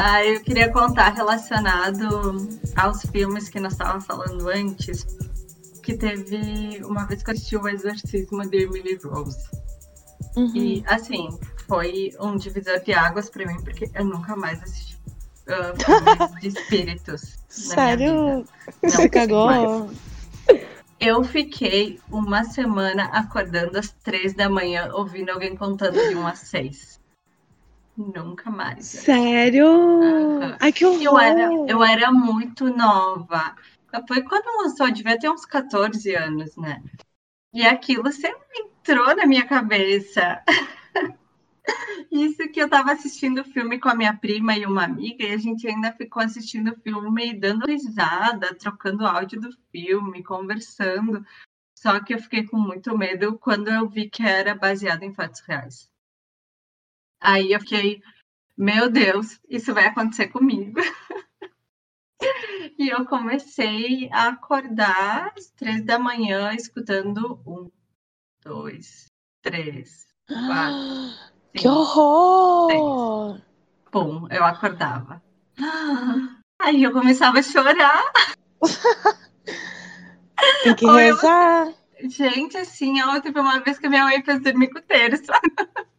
[0.04, 5.06] Ah, eu queria contar relacionado aos filmes que nós estávamos falando antes,
[5.84, 9.48] que teve uma vez que eu assisti o Exorcismo de Emily Rose.
[10.36, 10.56] Uhum.
[10.56, 11.30] E assim,
[11.68, 14.98] foi um divisor de águas pra mim, porque eu nunca mais assisti
[15.48, 17.38] ah, filmes de espíritos.
[17.48, 18.44] Sério?
[18.82, 19.92] Você cagou?
[21.00, 26.34] Eu fiquei uma semana acordando às três da manhã, ouvindo alguém contando de um a
[26.34, 27.00] seis.
[28.16, 28.86] Nunca mais.
[28.86, 29.68] Sério?
[29.68, 30.58] Aham.
[30.60, 31.02] Ai, que horror!
[31.02, 33.56] Eu era, eu era muito nova.
[34.08, 36.82] Foi quando lançou, eu devia ter uns 14 anos, né?
[37.54, 40.42] E aquilo sempre entrou na minha cabeça.
[42.10, 45.34] Isso que eu tava assistindo o filme com a minha prima e uma amiga, e
[45.34, 51.26] a gente ainda ficou assistindo o filme, dando risada, trocando áudio do filme, conversando.
[51.76, 55.42] Só que eu fiquei com muito medo quando eu vi que era baseado em fatos
[55.42, 55.91] reais.
[57.22, 58.02] Aí eu fiquei,
[58.58, 60.82] meu Deus, isso vai acontecer comigo.
[62.78, 67.72] E eu comecei a acordar às três da manhã, escutando um,
[68.44, 69.08] dois,
[69.42, 70.78] três, quatro,
[71.54, 73.42] Que cinco, horror!
[73.92, 75.22] pum, eu acordava.
[76.62, 78.04] Aí eu começava a chorar.
[80.64, 81.74] Tem que Ou eu- rezar.
[82.04, 85.32] Gente, assim, ó, teve uma vez que minha mãe fez dormir com o terço.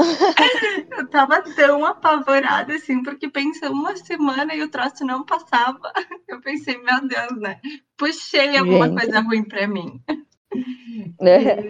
[0.96, 5.92] Eu tava tão apavorada, assim, porque pensei uma semana e o troço não passava.
[6.28, 7.60] Eu pensei, meu Deus, né?
[7.96, 9.00] Puxei alguma Gente.
[9.00, 10.00] coisa ruim pra mim.
[11.20, 11.60] É.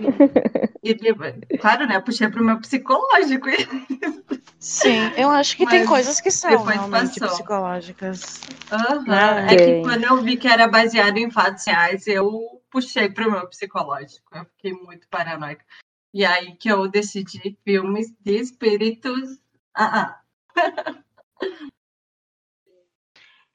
[0.82, 2.00] E, e, claro, né?
[2.00, 3.46] Puxei pro meu psicológico.
[4.58, 7.28] Sim, eu acho que tem Mas coisas que são realmente passou.
[7.28, 8.40] psicológicas.
[8.70, 9.82] Ah, É que tem.
[9.82, 12.30] quando eu vi que era baseado em fatos reais, eu
[12.70, 14.30] puxei pro meu psicológico.
[14.34, 15.64] Eu fiquei muito paranoica.
[16.12, 19.38] E aí que eu decidi filmes de espíritos.
[19.74, 20.20] Ah, ah.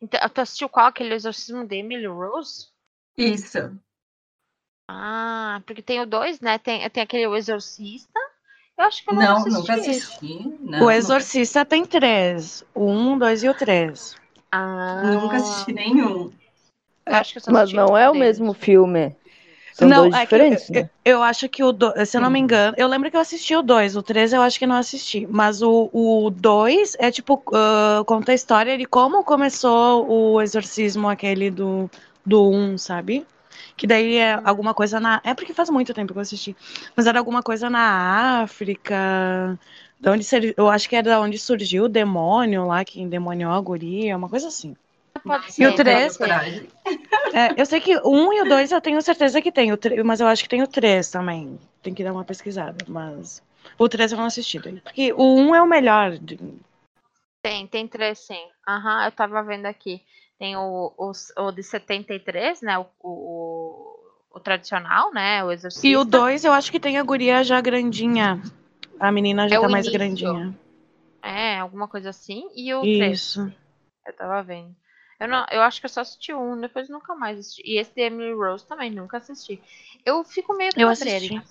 [0.02, 0.88] Então, tu assistiu qual?
[0.88, 2.68] Aquele exorcismo de Emily Rose?
[3.18, 3.58] Isso.
[4.88, 6.60] Ah, porque tem o dois, né?
[6.60, 8.20] Tem, tem aquele O Exorcista.
[8.78, 9.52] Eu acho que eu não, Não, assisti.
[9.62, 10.44] nunca assisti.
[10.44, 14.16] Não, o nunca- Exorcista tem três: o um, dois e o três.
[14.52, 16.32] Ah, Nunca assisti nenhum.
[17.06, 19.16] eu acho que eu só Mas não é o mesmo filme.
[19.76, 20.90] São não, dois é que diferentes, eu, né?
[21.04, 22.44] eu, eu acho que o do, se eu não me Sim.
[22.44, 25.28] engano, eu lembro que eu assisti o dois, o três eu acho que não assisti,
[25.30, 31.10] mas o, o dois é tipo ah, conta a história de como começou o exorcismo
[31.10, 31.90] aquele do
[32.26, 33.26] do um, sabe?
[33.78, 35.22] Que daí é alguma coisa na.
[35.24, 36.56] É porque faz muito tempo que eu assisti.
[36.96, 39.60] Mas era alguma coisa na África.
[40.00, 40.54] Da onde ser...
[40.58, 44.30] Eu acho que era da onde surgiu o demônio lá, que endemoniou a guria, uma
[44.30, 44.76] coisa assim.
[45.26, 45.68] Pode E ser.
[45.68, 46.18] o três?
[46.18, 46.36] pode ser.
[46.36, 46.68] Coragem.
[47.34, 49.78] É, eu sei que o um e o dois eu tenho certeza que tem, o
[50.06, 51.60] mas eu acho que tem o três também.
[51.82, 53.42] Tem que dar uma pesquisada, mas.
[53.78, 54.80] O três eu não assisti daí.
[54.80, 56.18] Porque o um é o melhor.
[56.18, 56.40] de-
[57.42, 58.48] Tem, tem três sim.
[58.68, 60.02] Aham, eu tava vendo aqui.
[60.38, 62.78] Tem o, o, o de 73, né?
[62.78, 64.00] O, o,
[64.32, 65.44] o tradicional, né?
[65.44, 65.88] O exorcista.
[65.88, 68.42] E o dois eu acho que tem a guria já grandinha.
[69.00, 70.00] A menina já É tá o mais início.
[70.00, 70.54] grandinha.
[71.22, 72.50] É, alguma coisa assim.
[72.56, 73.20] E o três.
[73.22, 73.52] Isso.
[74.06, 74.76] Eu tava vendo.
[75.20, 77.62] Eu, não, eu acho que eu só assisti um, depois nunca mais assisti.
[77.66, 79.62] E esse de Emily Rose também, nunca assisti.
[80.06, 81.42] Eu fico meio Eu cabreira assisti.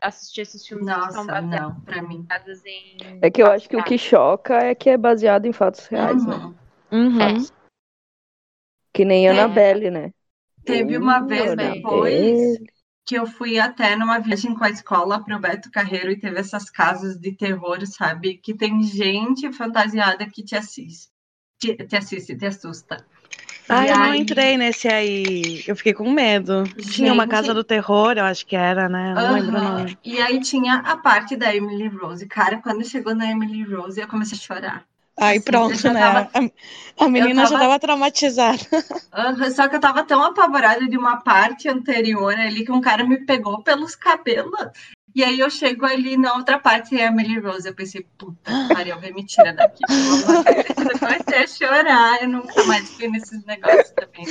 [0.00, 2.26] assistir esses filmes que são Nossa, baseados não, pra mim.
[2.66, 3.20] em.
[3.22, 6.26] É que eu acho que o que choca é que é baseado em fatos reais,
[6.26, 6.34] né?
[6.34, 6.54] Uhum.
[6.92, 7.22] Uhum.
[7.22, 7.56] É.
[8.92, 9.30] Que nem É.
[9.30, 10.12] Annabelle, né?
[10.64, 11.76] Teve uma Uh, vez Annabelle.
[11.76, 12.58] depois
[13.04, 16.68] que eu fui até numa viagem com a escola pro Beto Carreiro e teve essas
[16.68, 18.36] casas de terror, sabe?
[18.38, 21.08] Que tem gente fantasiada que te assiste.
[21.58, 23.04] Te, te assiste, te assusta.
[23.68, 25.64] Ah, E eu não entrei nesse aí.
[25.66, 26.62] Eu fiquei com medo.
[26.92, 29.14] Tinha uma Gente- casa do terror, eu acho que era, né?
[29.14, 29.98] Não lembro o nome.
[30.04, 32.26] E aí tinha a parte da Emily Rose.
[32.26, 34.84] Cara, quando chegou na Emily Rose, eu comecei a chorar.
[35.18, 35.98] Aí Assim, pronto, né?
[36.00, 36.30] tava-
[37.00, 38.58] A, menina já tava- tava traumatizada.
[39.12, 43.02] Aham, Só que eu tava tão apavorada de uma parte anterior ali que um cara
[43.02, 44.52] me pegou pelos cabelos.
[45.16, 47.66] E aí eu chego ali na outra parte e é a Emily Rose.
[47.66, 49.82] Eu pensei, puta que pariu, vem me tira daqui.
[49.88, 52.22] Eu comecei a chorar.
[52.22, 54.26] Eu nunca mais fui nesses negócios também.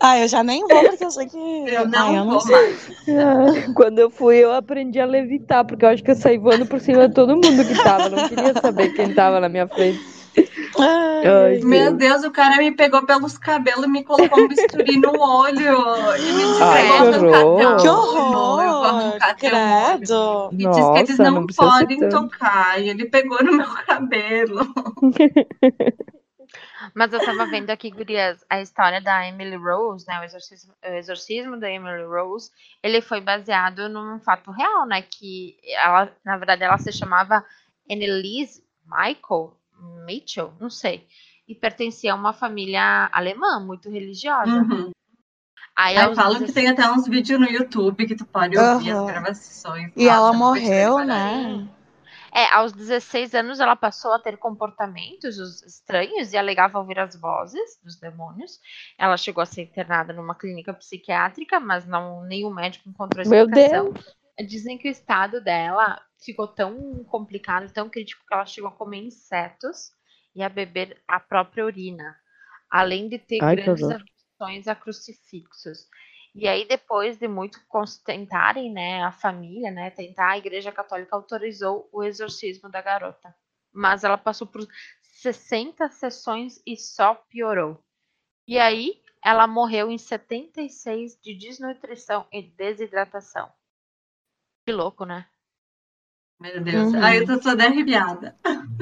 [0.00, 1.38] Ah, eu já nem vou, porque eu sei que.
[1.38, 2.50] Eu não Ai, eu vou sei.
[2.50, 3.74] mais.
[3.76, 6.80] Quando eu fui, eu aprendi a levitar, porque eu acho que eu saí voando por
[6.80, 8.08] cima de todo mundo que tava.
[8.08, 10.15] Não queria saber quem tava na minha frente.
[10.78, 12.22] Ai, Meu Deus.
[12.22, 16.42] Deus, o cara me pegou pelos cabelos, me colocou um bisturi no olho e me
[16.44, 17.80] disse Ai, que horror.
[17.80, 18.86] que olho, eu vou horror!
[18.86, 19.98] arrancar teu olho.
[19.98, 20.50] Credo!
[20.52, 22.80] E diz que eles não, não podem tocar.
[22.80, 24.60] E ele pegou no meu cabelo.
[26.94, 30.20] Mas eu tava vendo aqui, gurias, a história da Emily Rose, né?
[30.20, 32.50] O exorcismo, o exorcismo da Emily Rose,
[32.82, 35.02] ele foi baseado num fato real, né?
[35.02, 37.44] Que ela, na verdade, ela se chamava
[37.90, 39.56] Annelise Michael
[40.04, 41.06] Mitchell, não sei.
[41.48, 44.50] E pertencia a uma família alemã, muito religiosa.
[44.50, 44.90] Uhum.
[45.74, 48.90] Aí, Aí falam que 16 tem até uns vídeos no YouTube que tu pode ouvir
[48.90, 49.04] Aham.
[49.04, 49.92] as gravações.
[49.94, 51.68] E ela morreu, né?
[52.32, 57.14] É, aos 16 anos ela passou a ter comportamentos os- estranhos e alegava ouvir as
[57.16, 58.60] vozes dos demônios.
[58.98, 63.94] Ela chegou a ser internada numa clínica psiquiátrica, mas não nenhum médico encontrou Meu explicação.
[64.46, 68.98] Dizem que o estado dela ficou tão complicado, tão crítico que ela chegou a comer
[68.98, 69.90] insetos
[70.34, 72.16] e a beber a própria urina,
[72.70, 75.88] além de ter Ai, grandes aversões a crucifixos.
[76.34, 77.58] E aí, depois de muito
[78.04, 83.34] tentarem, né, a família, né, tentar, a Igreja Católica autorizou o exorcismo da garota.
[83.72, 84.66] Mas ela passou por
[85.02, 87.82] 60 sessões e só piorou.
[88.46, 93.50] E aí, ela morreu em 76 de desnutrição e desidratação.
[94.66, 95.26] Que louco, né?
[96.40, 96.92] Meu Deus.
[96.92, 97.02] Uhum.
[97.02, 98.34] Aí eu tô toda arrepiada.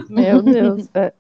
[0.09, 0.89] Meu Deus.
[0.95, 1.13] é.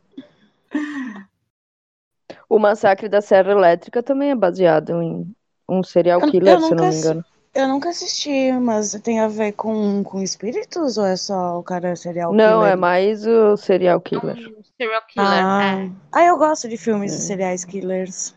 [2.48, 5.34] O massacre da Serra Elétrica também é baseado em
[5.68, 7.24] um serial Eu- killer, eu se eu não me engano.
[7.54, 11.94] Eu nunca assisti, mas tem a ver com, com espíritos ou é só o cara
[11.94, 12.72] serial Não, killer?
[12.72, 14.36] é mais o serial killer.
[14.36, 15.76] Um serial killer, Ah.
[15.84, 15.90] é.
[16.12, 17.20] ah, eu gosto de filmes de É.
[17.20, 18.34] serial killers.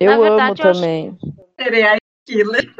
[0.00, 1.18] Eu Na verdade, amo eu acho- também.
[1.60, 2.74] Serial killer.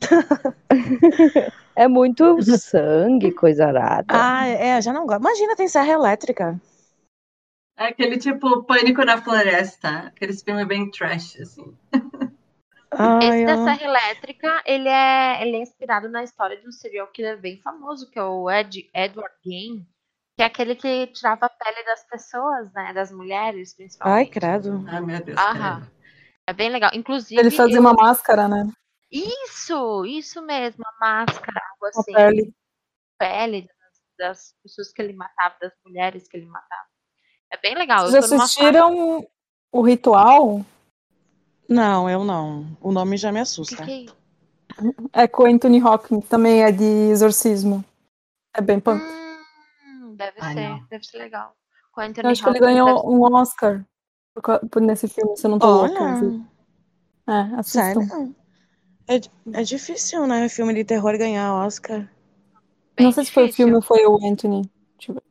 [1.76, 4.14] É muito sangue, coisa arada.
[4.14, 5.20] Ah, é, eu já não gosto.
[5.20, 6.60] Imagina, tem serra elétrica.
[7.76, 10.06] É aquele tipo Pânico na Floresta.
[10.06, 11.76] Aqueles filmes bem trash, assim.
[12.92, 17.08] Ai, Esse da Serra Elétrica, ele é, ele é inspirado na história de um serial
[17.08, 19.84] killer bem famoso, que é o Ed, Edward Gein,
[20.36, 22.92] que é aquele que tirava a pele das pessoas, né?
[22.92, 24.30] Das mulheres, Ai, principalmente.
[24.30, 24.84] credo.
[24.86, 25.40] Ai, meu Deus.
[25.40, 25.88] Aham.
[26.46, 26.92] É bem legal.
[26.94, 28.68] Inclusive, Ele fazia eu- uma máscara, né?
[29.14, 32.12] Isso, isso mesmo, a máscara, algo Com a assim.
[32.12, 32.54] pele.
[33.18, 36.82] pele das, das pessoas que ele matava, das mulheres que ele matava.
[37.52, 38.06] É bem legal.
[38.08, 39.26] Vocês numa fase- assistiram
[39.70, 40.64] o ritual?
[41.68, 42.76] Não, eu não.
[42.80, 43.84] O nome já me Que assusta.
[43.84, 44.16] que é isso?
[45.12, 47.84] É com o Anthony Hopkins, também é de exorcismo.
[48.52, 49.00] É bem punk.
[49.86, 50.86] Hum, deve Ai, ser, não.
[50.86, 51.54] deve ser legal.
[51.92, 53.86] Com a Eu Anthony acho que ele ganhou deve- um Oscar
[54.34, 56.12] por, por nesse filme, se eu não tô louca.
[56.12, 56.44] assim.
[57.28, 58.06] Olha, É, assistam.
[58.06, 58.36] sério?
[59.08, 60.46] É, é difícil, né?
[60.46, 62.06] Filme de terror ganhar Oscar.
[62.96, 63.56] bem Não sei se foi o difícil.
[63.56, 64.68] filme ou foi o Anthony.
[65.08, 65.22] Ver.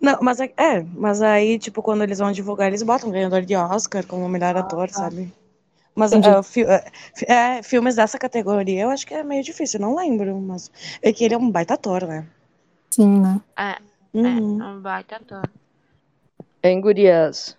[0.00, 3.56] Não, mas é, é, mas aí, tipo, quando eles vão divulgar, eles botam ganhador de
[3.56, 4.90] Oscar como melhor ator, tá.
[4.90, 5.32] sabe?
[5.96, 6.84] Mas é, fi- é,
[7.16, 10.70] fi- é, filmes dessa categoria eu acho que é meio difícil, eu não lembro, mas
[11.02, 12.26] é que ele é um baita ator, né?
[12.90, 13.40] Sim, né?
[13.58, 13.72] É,
[14.14, 15.48] Uhum, é um baita ator.
[16.62, 17.56] Hein, gurias?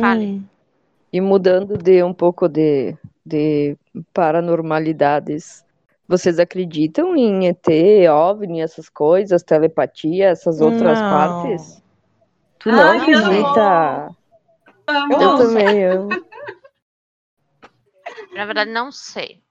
[0.00, 0.28] Fale.
[0.28, 0.48] uhum.
[1.12, 2.96] E mudando de um pouco de,
[3.28, 3.76] de
[4.12, 5.64] paranormalidades,
[6.08, 7.66] vocês acreditam em ET,
[8.10, 11.10] OVNI, essas coisas, telepatia, essas outras Não.
[11.10, 11.82] partes?
[12.58, 14.16] Tu não Ai, eu acredita?
[14.86, 15.12] Amo.
[15.12, 15.38] Eu Não.
[15.38, 16.08] também, eu.
[18.34, 19.42] Na verdade, não sei.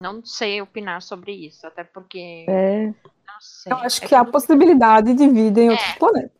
[0.00, 2.86] Não sei opinar sobre isso, até porque É.
[2.86, 2.94] não
[3.40, 3.72] sei.
[3.72, 5.98] Eu acho É que há eu- possibilidade de vida em outros É.
[5.98, 6.30] planetas.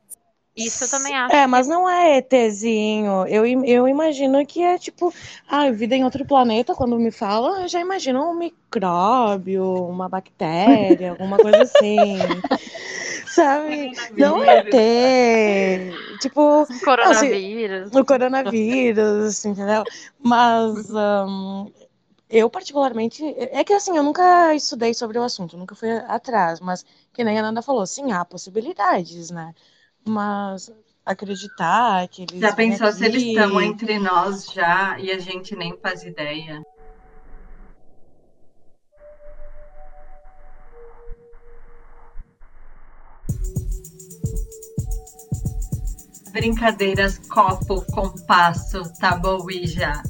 [0.56, 1.34] Isso eu também acho.
[1.34, 3.26] É, mas não é ETzinho.
[3.26, 5.12] Eu, eu imagino que é tipo,
[5.46, 11.10] ah, vida em outro planeta, quando me falam, eu já imagino um micróbio, uma bactéria,
[11.10, 12.16] alguma coisa assim.
[13.26, 13.92] Sabe?
[14.16, 16.18] Não é ET.
[16.20, 17.94] Tipo, que coronavírus.
[17.94, 19.84] o coronavírus, entendeu?
[20.18, 21.70] Mas hum,
[22.30, 26.84] eu particularmente, é que assim, eu nunca estudei sobre o assunto, nunca fui atrás, mas
[27.12, 29.54] que nem a Nanda falou, sim, há possibilidades, né?
[30.08, 30.72] Mas
[31.04, 35.76] acreditar que eles Já pensou se eles estão entre nós já e a gente nem
[35.78, 36.62] faz ideia?
[46.32, 50.02] Brincadeiras, copo, compasso, tabuija.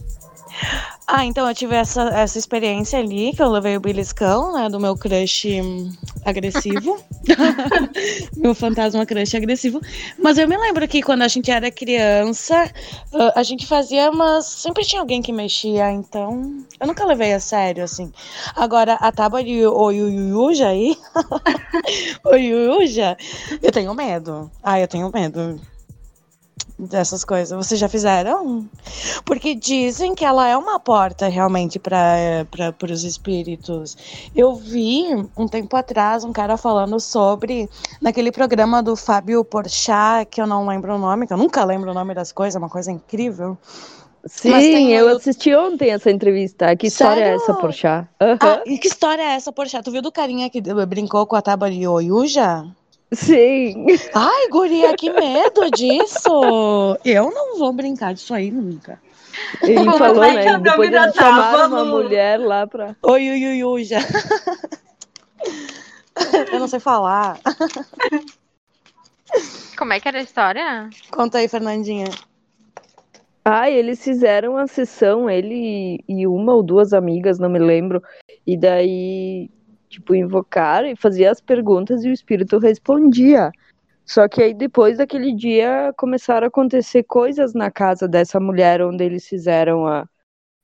[1.08, 4.80] Ah, então eu tive essa, essa experiência ali, que eu levei o beliscão, né, do
[4.80, 5.92] meu crush hum,
[6.24, 6.98] agressivo.
[8.36, 9.80] meu fantasma crush agressivo.
[10.18, 12.68] Mas eu me lembro que quando a gente era criança,
[13.14, 17.40] ah, a gente fazia, mas sempre tinha alguém que mexia, então eu nunca levei a
[17.40, 18.12] sério, assim.
[18.56, 20.96] Agora, a tábua de Oyuyuja aí,
[22.26, 23.16] Oyuyuja,
[23.62, 24.50] eu tenho medo.
[24.60, 25.60] Ah, eu tenho medo
[26.78, 27.56] dessas coisas.
[27.56, 28.68] Vocês já fizeram?
[29.24, 32.46] Porque dizem que ela é uma porta realmente para
[32.90, 33.96] os espíritos.
[34.34, 35.04] Eu vi
[35.36, 37.68] um tempo atrás um cara falando sobre
[38.00, 41.90] naquele programa do Fábio Porchat, que eu não lembro o nome, que eu nunca lembro
[41.90, 43.56] o nome das coisas, uma coisa incrível.
[44.26, 46.74] Sim, tem eu assisti ontem essa entrevista.
[46.74, 47.42] Que história é Sério?
[47.42, 48.08] essa, Porchat?
[48.20, 48.38] Aham.
[48.40, 49.84] Ah, e que história é essa, Porchat?
[49.84, 52.66] Tu viu do carinha que brincou com a tábua de Oyuja?
[53.16, 53.86] Sim.
[54.14, 56.98] Ai, guria, que medo disso!
[57.04, 59.00] Eu não vou brincar disso aí nunca.
[59.62, 60.58] Ele Como falou, é né?
[60.58, 62.94] Depois eles chamaram uma mulher lá pra.
[63.02, 63.98] Oi, ui, ui, ui, já.
[66.52, 67.38] Eu não sei falar.
[69.76, 70.88] Como é que era a história?
[71.10, 72.08] Conta aí, Fernandinha.
[73.44, 78.02] Ah, eles fizeram a sessão, ele e uma ou duas amigas, não me lembro.
[78.46, 79.50] E daí,
[79.88, 83.50] tipo, invocaram e fazia as perguntas e o espírito respondia.
[84.04, 89.04] Só que aí depois daquele dia começaram a acontecer coisas na casa dessa mulher onde
[89.04, 90.06] eles fizeram a,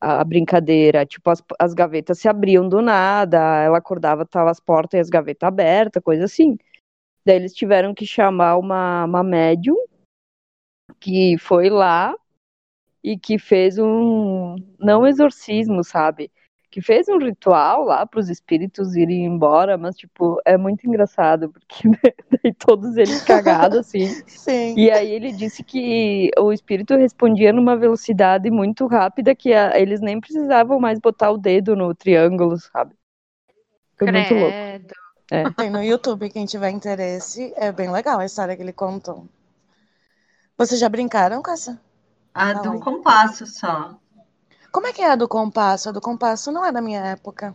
[0.00, 1.04] a brincadeira.
[1.04, 5.10] Tipo, as, as gavetas se abriam do nada, ela acordava, tava as portas e as
[5.10, 6.56] gavetas abertas, coisa assim.
[7.24, 9.76] Daí eles tiveram que chamar uma, uma médium
[11.00, 12.14] que foi lá
[13.02, 16.30] e que fez um não exorcismo, sabe?
[16.72, 21.50] Que fez um ritual lá para os espíritos irem embora, mas tipo, é muito engraçado
[21.52, 21.88] porque
[22.44, 24.16] daí todos eles cagados assim.
[24.28, 24.76] Sim.
[24.76, 30.00] E aí ele disse que o espírito respondia numa velocidade muito rápida que a- eles
[30.00, 32.94] nem precisavam mais botar o dedo no triângulo, sabe?
[33.98, 34.60] Foi muito louco.
[34.68, 34.94] Credo.
[35.56, 37.52] Tem no YouTube, quem tiver interesse.
[37.56, 39.26] É bem legal a história que ele contou.
[40.56, 41.78] Vocês já brincaram com essa?
[42.34, 42.80] A Não, do hein?
[42.80, 43.98] compasso só.
[44.72, 45.88] Como é que é a do compasso?
[45.90, 47.54] A do compasso não é da minha época.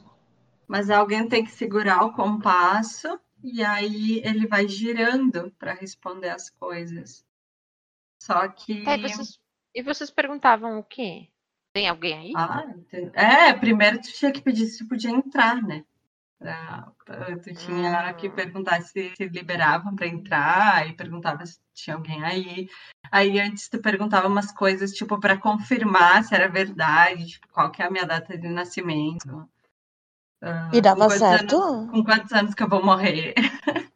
[0.68, 6.50] Mas alguém tem que segurar o compasso e aí ele vai girando para responder as
[6.50, 7.26] coisas.
[8.22, 8.84] Só que.
[8.88, 9.40] É, vocês-
[9.74, 11.28] E vocês perguntavam o quê?
[11.74, 12.34] Tem alguém aí?
[12.36, 12.66] Ah,
[13.14, 15.86] é, primeiro tu tinha que pedir se podia entrar, né?
[16.40, 18.14] Pra- pra- tu tinha Ah.
[18.14, 22.70] que perguntar se, se liberavam para entrar e perguntava se tinha alguém aí.
[23.12, 27.82] Aí antes tu perguntava umas coisas, tipo, para confirmar se era verdade, tipo, qual que
[27.82, 29.50] é a minha data de nascimento.
[30.42, 31.56] Ah, E com dava quantos certo?
[31.56, 33.34] anos- com quantos anos que eu vou morrer?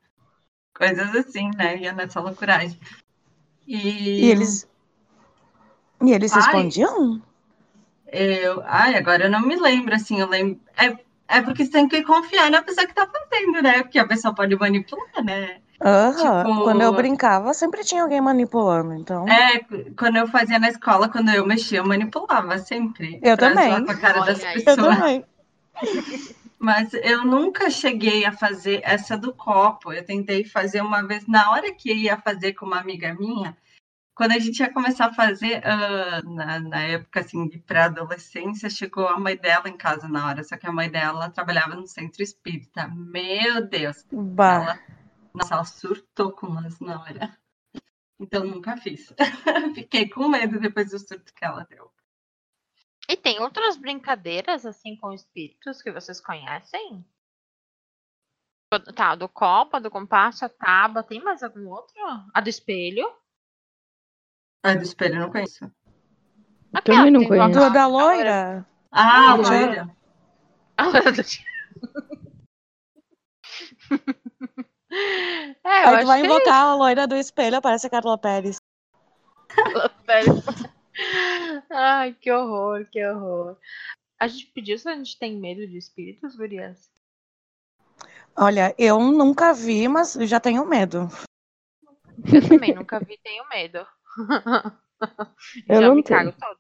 [0.74, 1.78] Coisas assim, né?
[1.78, 2.80] Ia nessa loucuragem.
[3.68, 3.78] E,
[4.26, 4.68] E eles.
[6.04, 6.42] E eles Ai.
[6.42, 7.22] respondiam?
[8.08, 10.60] Eu, ai, agora eu não me lembro, assim, eu lembro.
[10.76, 10.98] É,
[11.32, 13.82] é porque você tem que confiar na pessoa que tá fazendo, né?
[13.84, 15.57] Porque a pessoa pode manipular, né?
[15.84, 16.43] Aham.
[16.45, 19.27] Tipo- Quando eu brincava, sempre tinha alguém manipulando, então.
[19.27, 19.59] É,
[19.97, 23.19] quando eu fazia na escola, quando eu mexia, eu manipulava sempre.
[23.23, 23.69] Eu pra também.
[23.69, 24.57] zoar com a cara das Olha aí.
[24.59, 24.95] Eu pessoas.
[24.97, 25.25] também.
[26.59, 29.91] Mas eu nunca cheguei a fazer essa do copo.
[29.91, 33.57] Eu tentei fazer uma vez, na hora que ia fazer com uma amiga minha,
[34.14, 39.07] quando a gente ia começar a fazer, uh, na, na, época assim, de pré-adolescência, chegou
[39.07, 42.22] a mãe dela em casa na hora, só que a mãe dela trabalhava no centro
[42.22, 42.88] espírita.
[42.89, 44.05] Meu Deus!
[44.12, 44.64] Bah.
[44.64, 44.80] Ela,
[45.34, 47.38] nossa, ela surtou com nós na hora.
[48.20, 49.12] Então nunca fiz.
[49.74, 51.91] Fiquei com medo depois do surto que ela deu.
[53.09, 57.03] E tem outras brincadeiras assim com espíritos que vocês conhecem?
[58.95, 61.93] Tá, do copa, do compasso, a tábua, tem mais algum outro?
[62.34, 63.05] A do espelho?
[64.64, 65.66] A do espelho eu não conheço.
[66.74, 67.59] Aqui, Também não conheço.
[67.59, 68.66] Do da loira?
[68.91, 69.89] Ah, Ah, loira.
[75.64, 78.57] É, eu Aí tu vai que invocar a loira do espelho, aparece a Carla Pérez.
[80.05, 80.34] Sério.
[81.72, 83.57] Ai, que horror, que horror.
[84.20, 86.91] A gente pediu se a gente tem medo de espíritos, gurias?
[88.36, 91.07] Olha, eu nunca vi, mas já tenho medo.
[92.32, 93.86] Eu também nunca vi, tenho medo.
[95.68, 96.20] Eu Já não me tenho.
[96.20, 96.59] cago toda.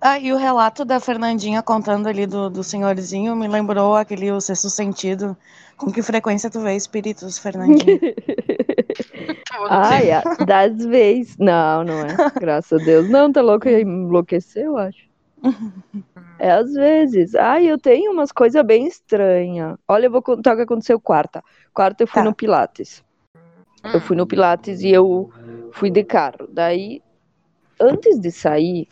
[0.00, 4.40] Ah, e o relato da Fernandinha contando ali do, do senhorzinho me lembrou aquele o
[4.40, 5.36] sexto sentido.
[5.76, 7.98] Com que frequência tu vê espíritos, Fernandinha?
[9.70, 11.36] Ai, a- das vezes.
[11.38, 12.16] Não, não é.
[12.38, 13.08] Graças a Deus.
[13.08, 13.68] Não, tá louco?
[13.68, 15.08] Ia enlouquecer, eu acho.
[16.38, 17.34] É às vezes.
[17.34, 19.76] Ai, eu tenho umas coisas bem estranhas.
[19.86, 21.42] Olha, eu vou contar o que aconteceu quarta.
[21.74, 22.24] Quarta eu fui Tá.
[22.24, 23.04] no Pilates.
[23.92, 25.30] Eu fui no Pilates e eu
[25.72, 26.48] fui de carro.
[26.52, 27.02] Daí,
[27.80, 28.86] antes de sair.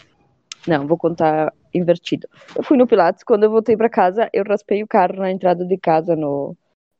[0.67, 2.29] Não, vou contar invertido.
[2.57, 5.65] Eu fui no Pilates, quando eu voltei pra casa, eu raspei o carro na entrada
[5.65, 6.57] de casa no,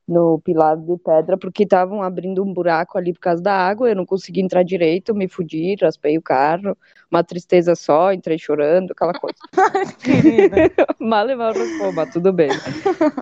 [0.07, 3.97] no pilar de pedra, porque estavam abrindo um buraco ali por causa da água, eu
[3.97, 6.77] não consegui entrar direito, me fudi, raspei o carro,
[7.11, 9.39] uma tristeza só, entrei chorando, aquela coisa.
[11.01, 11.53] Mal e mal
[11.95, 12.51] mas tudo bem.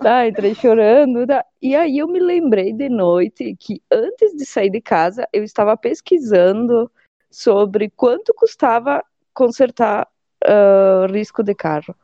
[0.01, 1.25] Tá, entrei chorando.
[1.25, 1.43] tá.
[1.61, 5.75] E aí eu me lembrei de noite que antes de sair de casa, eu estava
[5.77, 6.91] pesquisando
[7.29, 10.07] sobre quanto custava consertar
[10.45, 11.95] ah, risco de carro.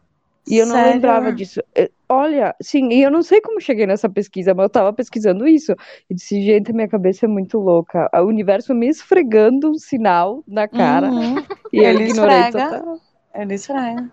[0.47, 0.93] E eu não Sério?
[0.93, 1.61] lembrava disso.
[1.75, 5.47] Eh, Olha, sim, e eu não sei como cheguei nessa pesquisa, mas eu tava pesquisando
[5.47, 5.71] isso.
[6.07, 8.07] E disse, gente, minha cabeça é muito louca.
[8.13, 11.09] O universo me esfregando um sinal na cara.
[11.09, 11.43] Uhum.
[11.71, 12.69] E Ele esfrega.
[12.69, 12.99] total.
[13.33, 14.11] Ele esfrega.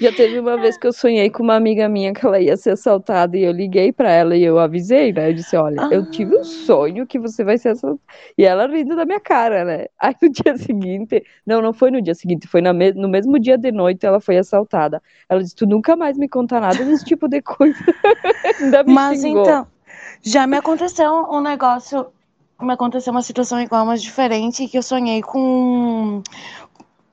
[0.00, 2.70] Já teve uma vez que eu sonhei com uma amiga minha que ela ia ser
[2.70, 5.28] assaltada e eu liguei pra ela e eu avisei, né?
[5.28, 8.00] Eu disse, olha, eu tive um sonho que você vai ser assaltada.
[8.36, 9.86] E ela rindo da minha cara, né?
[9.98, 13.58] Aí no dia seguinte, não, não foi no dia seguinte, foi me- no mesmo dia
[13.58, 15.02] de noite ela foi assaltada.
[15.28, 17.82] Ela disse, tu nunca mais me conta nada desse tipo de coisa.
[18.60, 19.58] Ainda me Mas xingou.
[19.58, 19.66] então,
[20.22, 22.06] já me aconteceu um negócio,
[22.60, 26.22] me aconteceu uma situação igual, mas diferente, que eu sonhei com.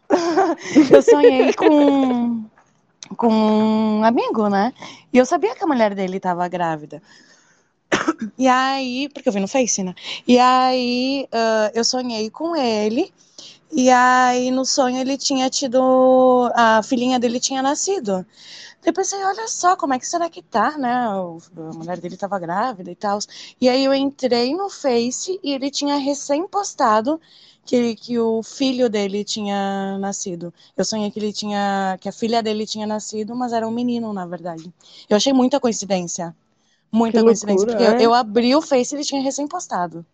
[0.92, 2.46] eu sonhei com.
[3.18, 4.74] com um amigo, né?
[5.12, 7.02] E eu sabia que a mulher dele estava grávida.
[8.38, 9.94] E aí, porque eu vi no Face, né?
[10.28, 13.14] E aí ah, eu sonhei com ele.
[13.72, 16.50] E aí no sonho ele tinha tido.
[16.56, 18.26] A filhinha dele tinha nascido.
[18.86, 20.94] Eu pensei, olha só, como é que será que tá, né?
[20.94, 23.18] A mulher dele tava grávida e tal.
[23.60, 27.20] E aí eu entrei no Face e ele tinha recém postado
[27.66, 30.54] que, que o filho dele tinha nascido.
[30.78, 34.14] Eu sonhei que ele tinha, que a filha dele tinha nascido, mas era um menino,
[34.14, 34.74] na verdade.
[35.10, 36.36] Eu achei muita coincidência.
[36.92, 38.00] Muita Que coincidência, loucura, porque eu, é?
[38.00, 40.06] eu abri o Face e ele tinha recém postado.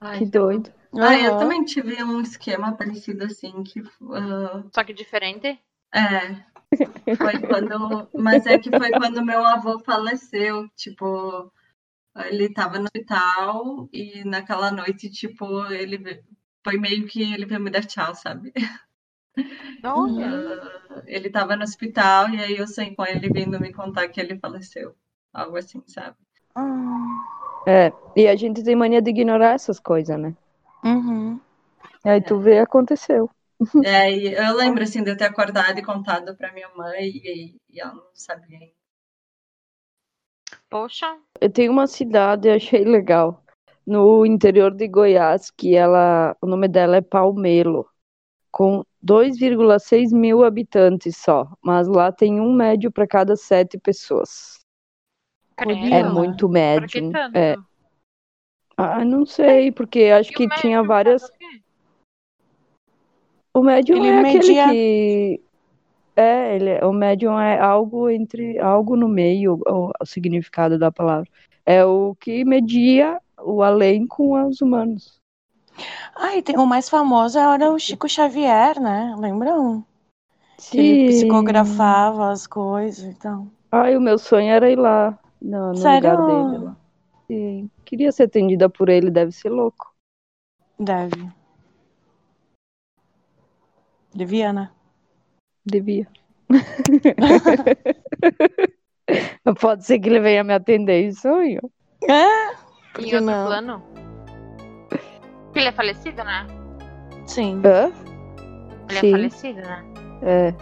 [0.00, 0.72] Ai, Que doido.
[0.98, 1.36] Ah, eu Aham.
[1.36, 3.80] também tive um esquema parecido assim, que
[4.12, 5.60] ah, Só que diferente?
[5.94, 6.44] é,
[7.20, 11.52] foi quando, mas é que foi quando meu avô faleceu, tipo,
[12.26, 16.22] ele tava no hospital e naquela noite, tipo, ele
[16.64, 18.52] foi meio que ele veio me dar tchau, sabe?
[19.82, 20.44] Olha.
[20.54, 24.20] Ah, ele tava no hospital e aí eu sonhei com ele vindo me contar que
[24.20, 24.96] ele faleceu,
[25.32, 26.16] algo assim, sabe?
[26.54, 27.22] Ah,
[27.66, 30.34] É, e a gente tem mania de ignorar essas coisas, né?
[30.84, 31.40] uhum.
[32.04, 33.28] E aí tu vê, aconteceu.
[33.82, 37.56] É, e eu lembro assim de eu ter acordado e contado pra minha mãe e,
[37.70, 38.85] e ela não sabia ainda.
[40.70, 41.18] Poxa.
[41.40, 43.42] Eu tenho uma cidade, achei legal,
[43.86, 47.88] no interior de Goiás, que ela, o nome dela é Palmelo,
[48.50, 54.58] com 2,6 mil habitantes só, mas lá tem um médio para cada sete pessoas.
[55.58, 57.12] É muito médio.
[57.12, 57.36] tanto?
[57.36, 57.56] É.
[58.76, 61.24] Ah, não sei, porque acho E que tinha várias.
[61.24, 61.62] o quê?
[63.54, 65.42] O médium Ele é aquele media- que.
[66.16, 68.58] É, ele, o médium é algo entre.
[68.58, 71.28] algo no meio, o, o significado da palavra.
[71.64, 75.20] É o que media o além com os humanos.
[76.14, 79.14] Ah, e tem, o mais famoso era o Chico Xavier, né?
[79.18, 79.84] Lembram?
[80.56, 81.06] Que ele Sim.
[81.06, 83.46] psicografava as coisas e tal.
[83.70, 86.64] Ai, o meu sonho era ir lá, no, no lugar dele.
[86.64, 86.76] Lá.
[87.26, 87.70] Sim.
[87.84, 89.94] Queria ser atendida por ele, deve ser louco.
[90.78, 91.30] Deve.
[94.14, 94.70] Devia, né?
[95.66, 96.06] Devia.
[99.60, 101.60] Pode ser que ele venha me atender em sonho.
[102.08, 102.54] É?
[102.92, 103.46] Por Em outro não?
[103.46, 103.82] plano?
[105.54, 106.46] Ele é falecido, né?
[107.26, 107.60] Sim.
[107.64, 107.90] Hã?
[108.88, 109.08] Ele Sim.
[109.08, 109.84] é falecido, né?
[110.22, 110.54] É.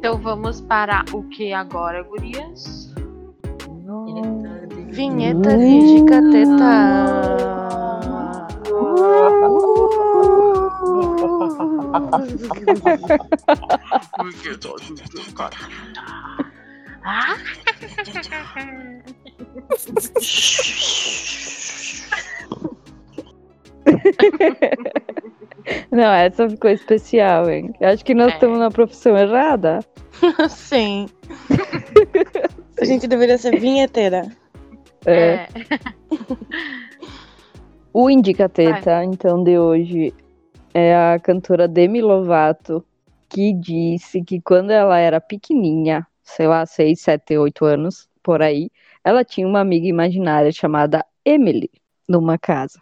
[0.00, 2.90] Então vamos para o que agora, gurias?
[4.88, 7.36] Vinheta de cateta.
[25.90, 27.72] Não, essa ficou especial, hein?
[27.80, 28.34] Eu acho que nós É.
[28.34, 29.80] estamos na profissão errada.
[30.50, 31.08] Sim.
[32.80, 34.26] A gente deveria ser vinheteira.
[35.06, 35.14] É.
[35.14, 35.48] É.
[37.92, 40.14] O Indicateta, então, de hoje
[40.72, 42.84] é a cantora Demi Lovato,
[43.28, 48.70] que disse que quando ela era pequenininha, sei lá, 6, 7, 8 anos, por aí,
[49.02, 51.68] ela tinha uma amiga imaginária chamada Emily,
[52.08, 52.78] numa casa.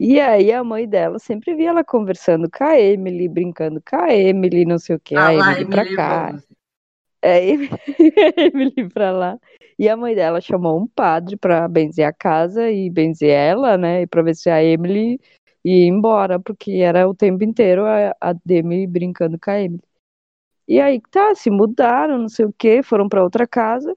[0.00, 4.14] E aí a mãe dela sempre via ela conversando com a Emily, brincando com a
[4.14, 6.30] Emily, não sei o que, a Ah lá, Emily pra Emily cá.
[6.30, 6.48] Rose.
[7.20, 7.40] É,
[8.46, 9.38] Emily, pra lá.
[9.76, 14.02] E a mãe dela chamou um padre pra benzer a casa e benzer ela, né?
[14.02, 15.20] E pra ver se a Emily
[15.64, 19.82] ia embora, porque era o tempo inteiro a, a Demi brincando com a Emily.
[20.66, 23.96] E aí tá, se mudaram, não sei o que, foram pra outra casa.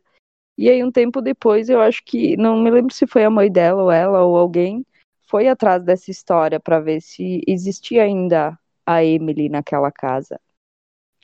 [0.57, 3.51] E aí um tempo depois, eu acho que, não me lembro se foi a mãe
[3.51, 4.85] dela ou ela ou alguém,
[5.31, 10.37] foi atrás dessa história pra ver se existia ainda a Emily naquela casa.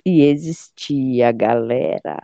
[0.05, 2.18] E existia, galera.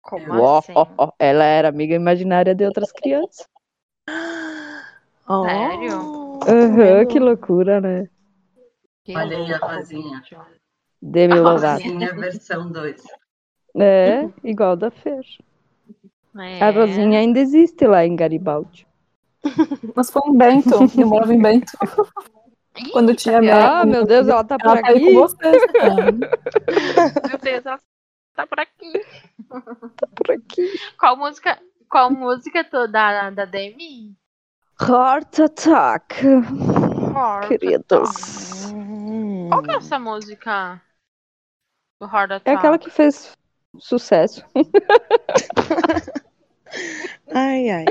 [0.00, 0.72] Como Uó, assim?
[0.74, 3.46] ó, ó, Ela era amiga imaginária de outras crianças.
[5.30, 6.38] Oh, Sério?
[6.74, 7.08] vendo?
[7.10, 8.08] que loucura, né?
[9.04, 10.34] Que Olha aí a gente.
[11.02, 11.82] Demi A Lovato.
[11.82, 13.02] Rosinha versão 2.
[13.78, 15.20] É, igual da Fer.
[16.38, 16.64] É.
[16.64, 18.87] A Rosinha ainda existe lá em Garibaldi.
[19.94, 20.70] Mas foi em Bento.
[20.98, 21.72] Eu morava em Bento.
[22.92, 23.80] Quando tinha minha.
[23.80, 25.12] Ah, meu Deus, ela tá por Ela tá aqui.
[25.14, 25.72] vocês.
[25.72, 26.12] cara.
[26.12, 27.80] Meu Deus, ela
[28.34, 28.92] tá por aqui.
[29.48, 30.78] Por aqui.
[30.98, 31.58] Qual música,
[31.88, 34.16] qual música toda da, da Demi?
[34.80, 38.70] Heart Attack, Heart queridos.
[38.72, 39.48] Hum.
[39.50, 40.80] Qual que é essa música?
[42.00, 42.56] Do Heart É Attack?
[42.58, 43.32] aquela que fez
[43.80, 44.44] sucesso.
[47.32, 47.86] Ai, ai.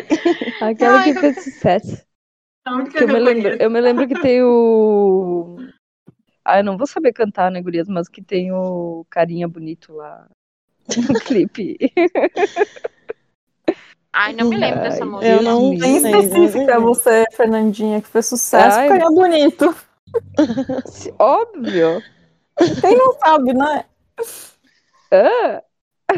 [0.61, 2.05] Aquela Ai, que fez sucesso.
[2.91, 5.57] Que eu, que me lembro, eu me lembro que tem o.
[6.43, 7.88] Ah, eu não vou saber cantar, né, gurias?
[7.88, 10.28] Mas que tem o carinha bonito lá
[11.09, 11.78] no clipe.
[14.13, 15.32] Ai, não me lembro dessa Ai, música.
[15.32, 18.88] Eu não Bem mas específica é- você, Fernandinha, que fez sucesso, Ai.
[18.88, 19.75] ficaria bonito.
[21.19, 22.01] Óbvio.
[22.82, 23.86] Quem não sabe, né?
[25.11, 25.63] Ah,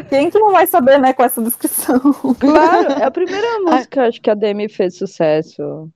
[0.08, 2.00] Quem que não vai saber, né, com essa descrição?
[2.38, 5.90] claro, é a primeira música, acho que a Demi fez sucesso.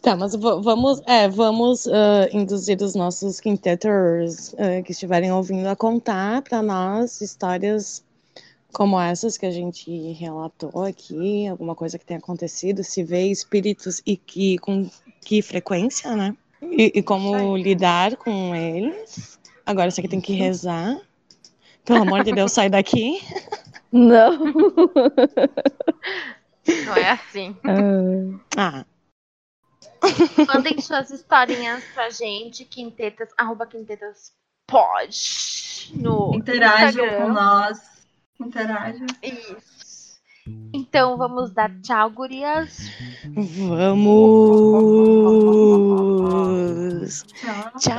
[0.00, 5.66] Tá, mas va- vamos, é, vamos ah, induzir os nossos quinteters ah, que estiverem ouvindo
[5.68, 8.04] a contar para nós histórias
[8.72, 14.02] como essas que a gente relatou aqui, alguma coisa que tenha acontecido, se vê espíritos
[14.06, 14.88] e que com
[15.22, 16.36] que frequência, né?
[16.62, 19.38] E, e como lidar com eles.
[19.66, 21.00] Agora você que tem que rezar.
[21.88, 23.20] Pelo amor de Deus, sai daqui.
[23.90, 24.38] Não.
[26.86, 27.56] Não é assim.
[28.56, 34.32] Ah, Ah, Mandem suas historinhas pra gente, quintetas, arroba quintetas
[34.66, 37.26] pode no Interajam Instagram.
[37.26, 37.78] com nós.
[38.40, 39.06] Interajam.
[39.22, 40.18] Isso.
[40.72, 42.78] Então vamos dar tchau, gurias.
[46.58, 47.24] vamos.
[47.34, 47.72] Tchau.
[47.80, 47.98] Tchau.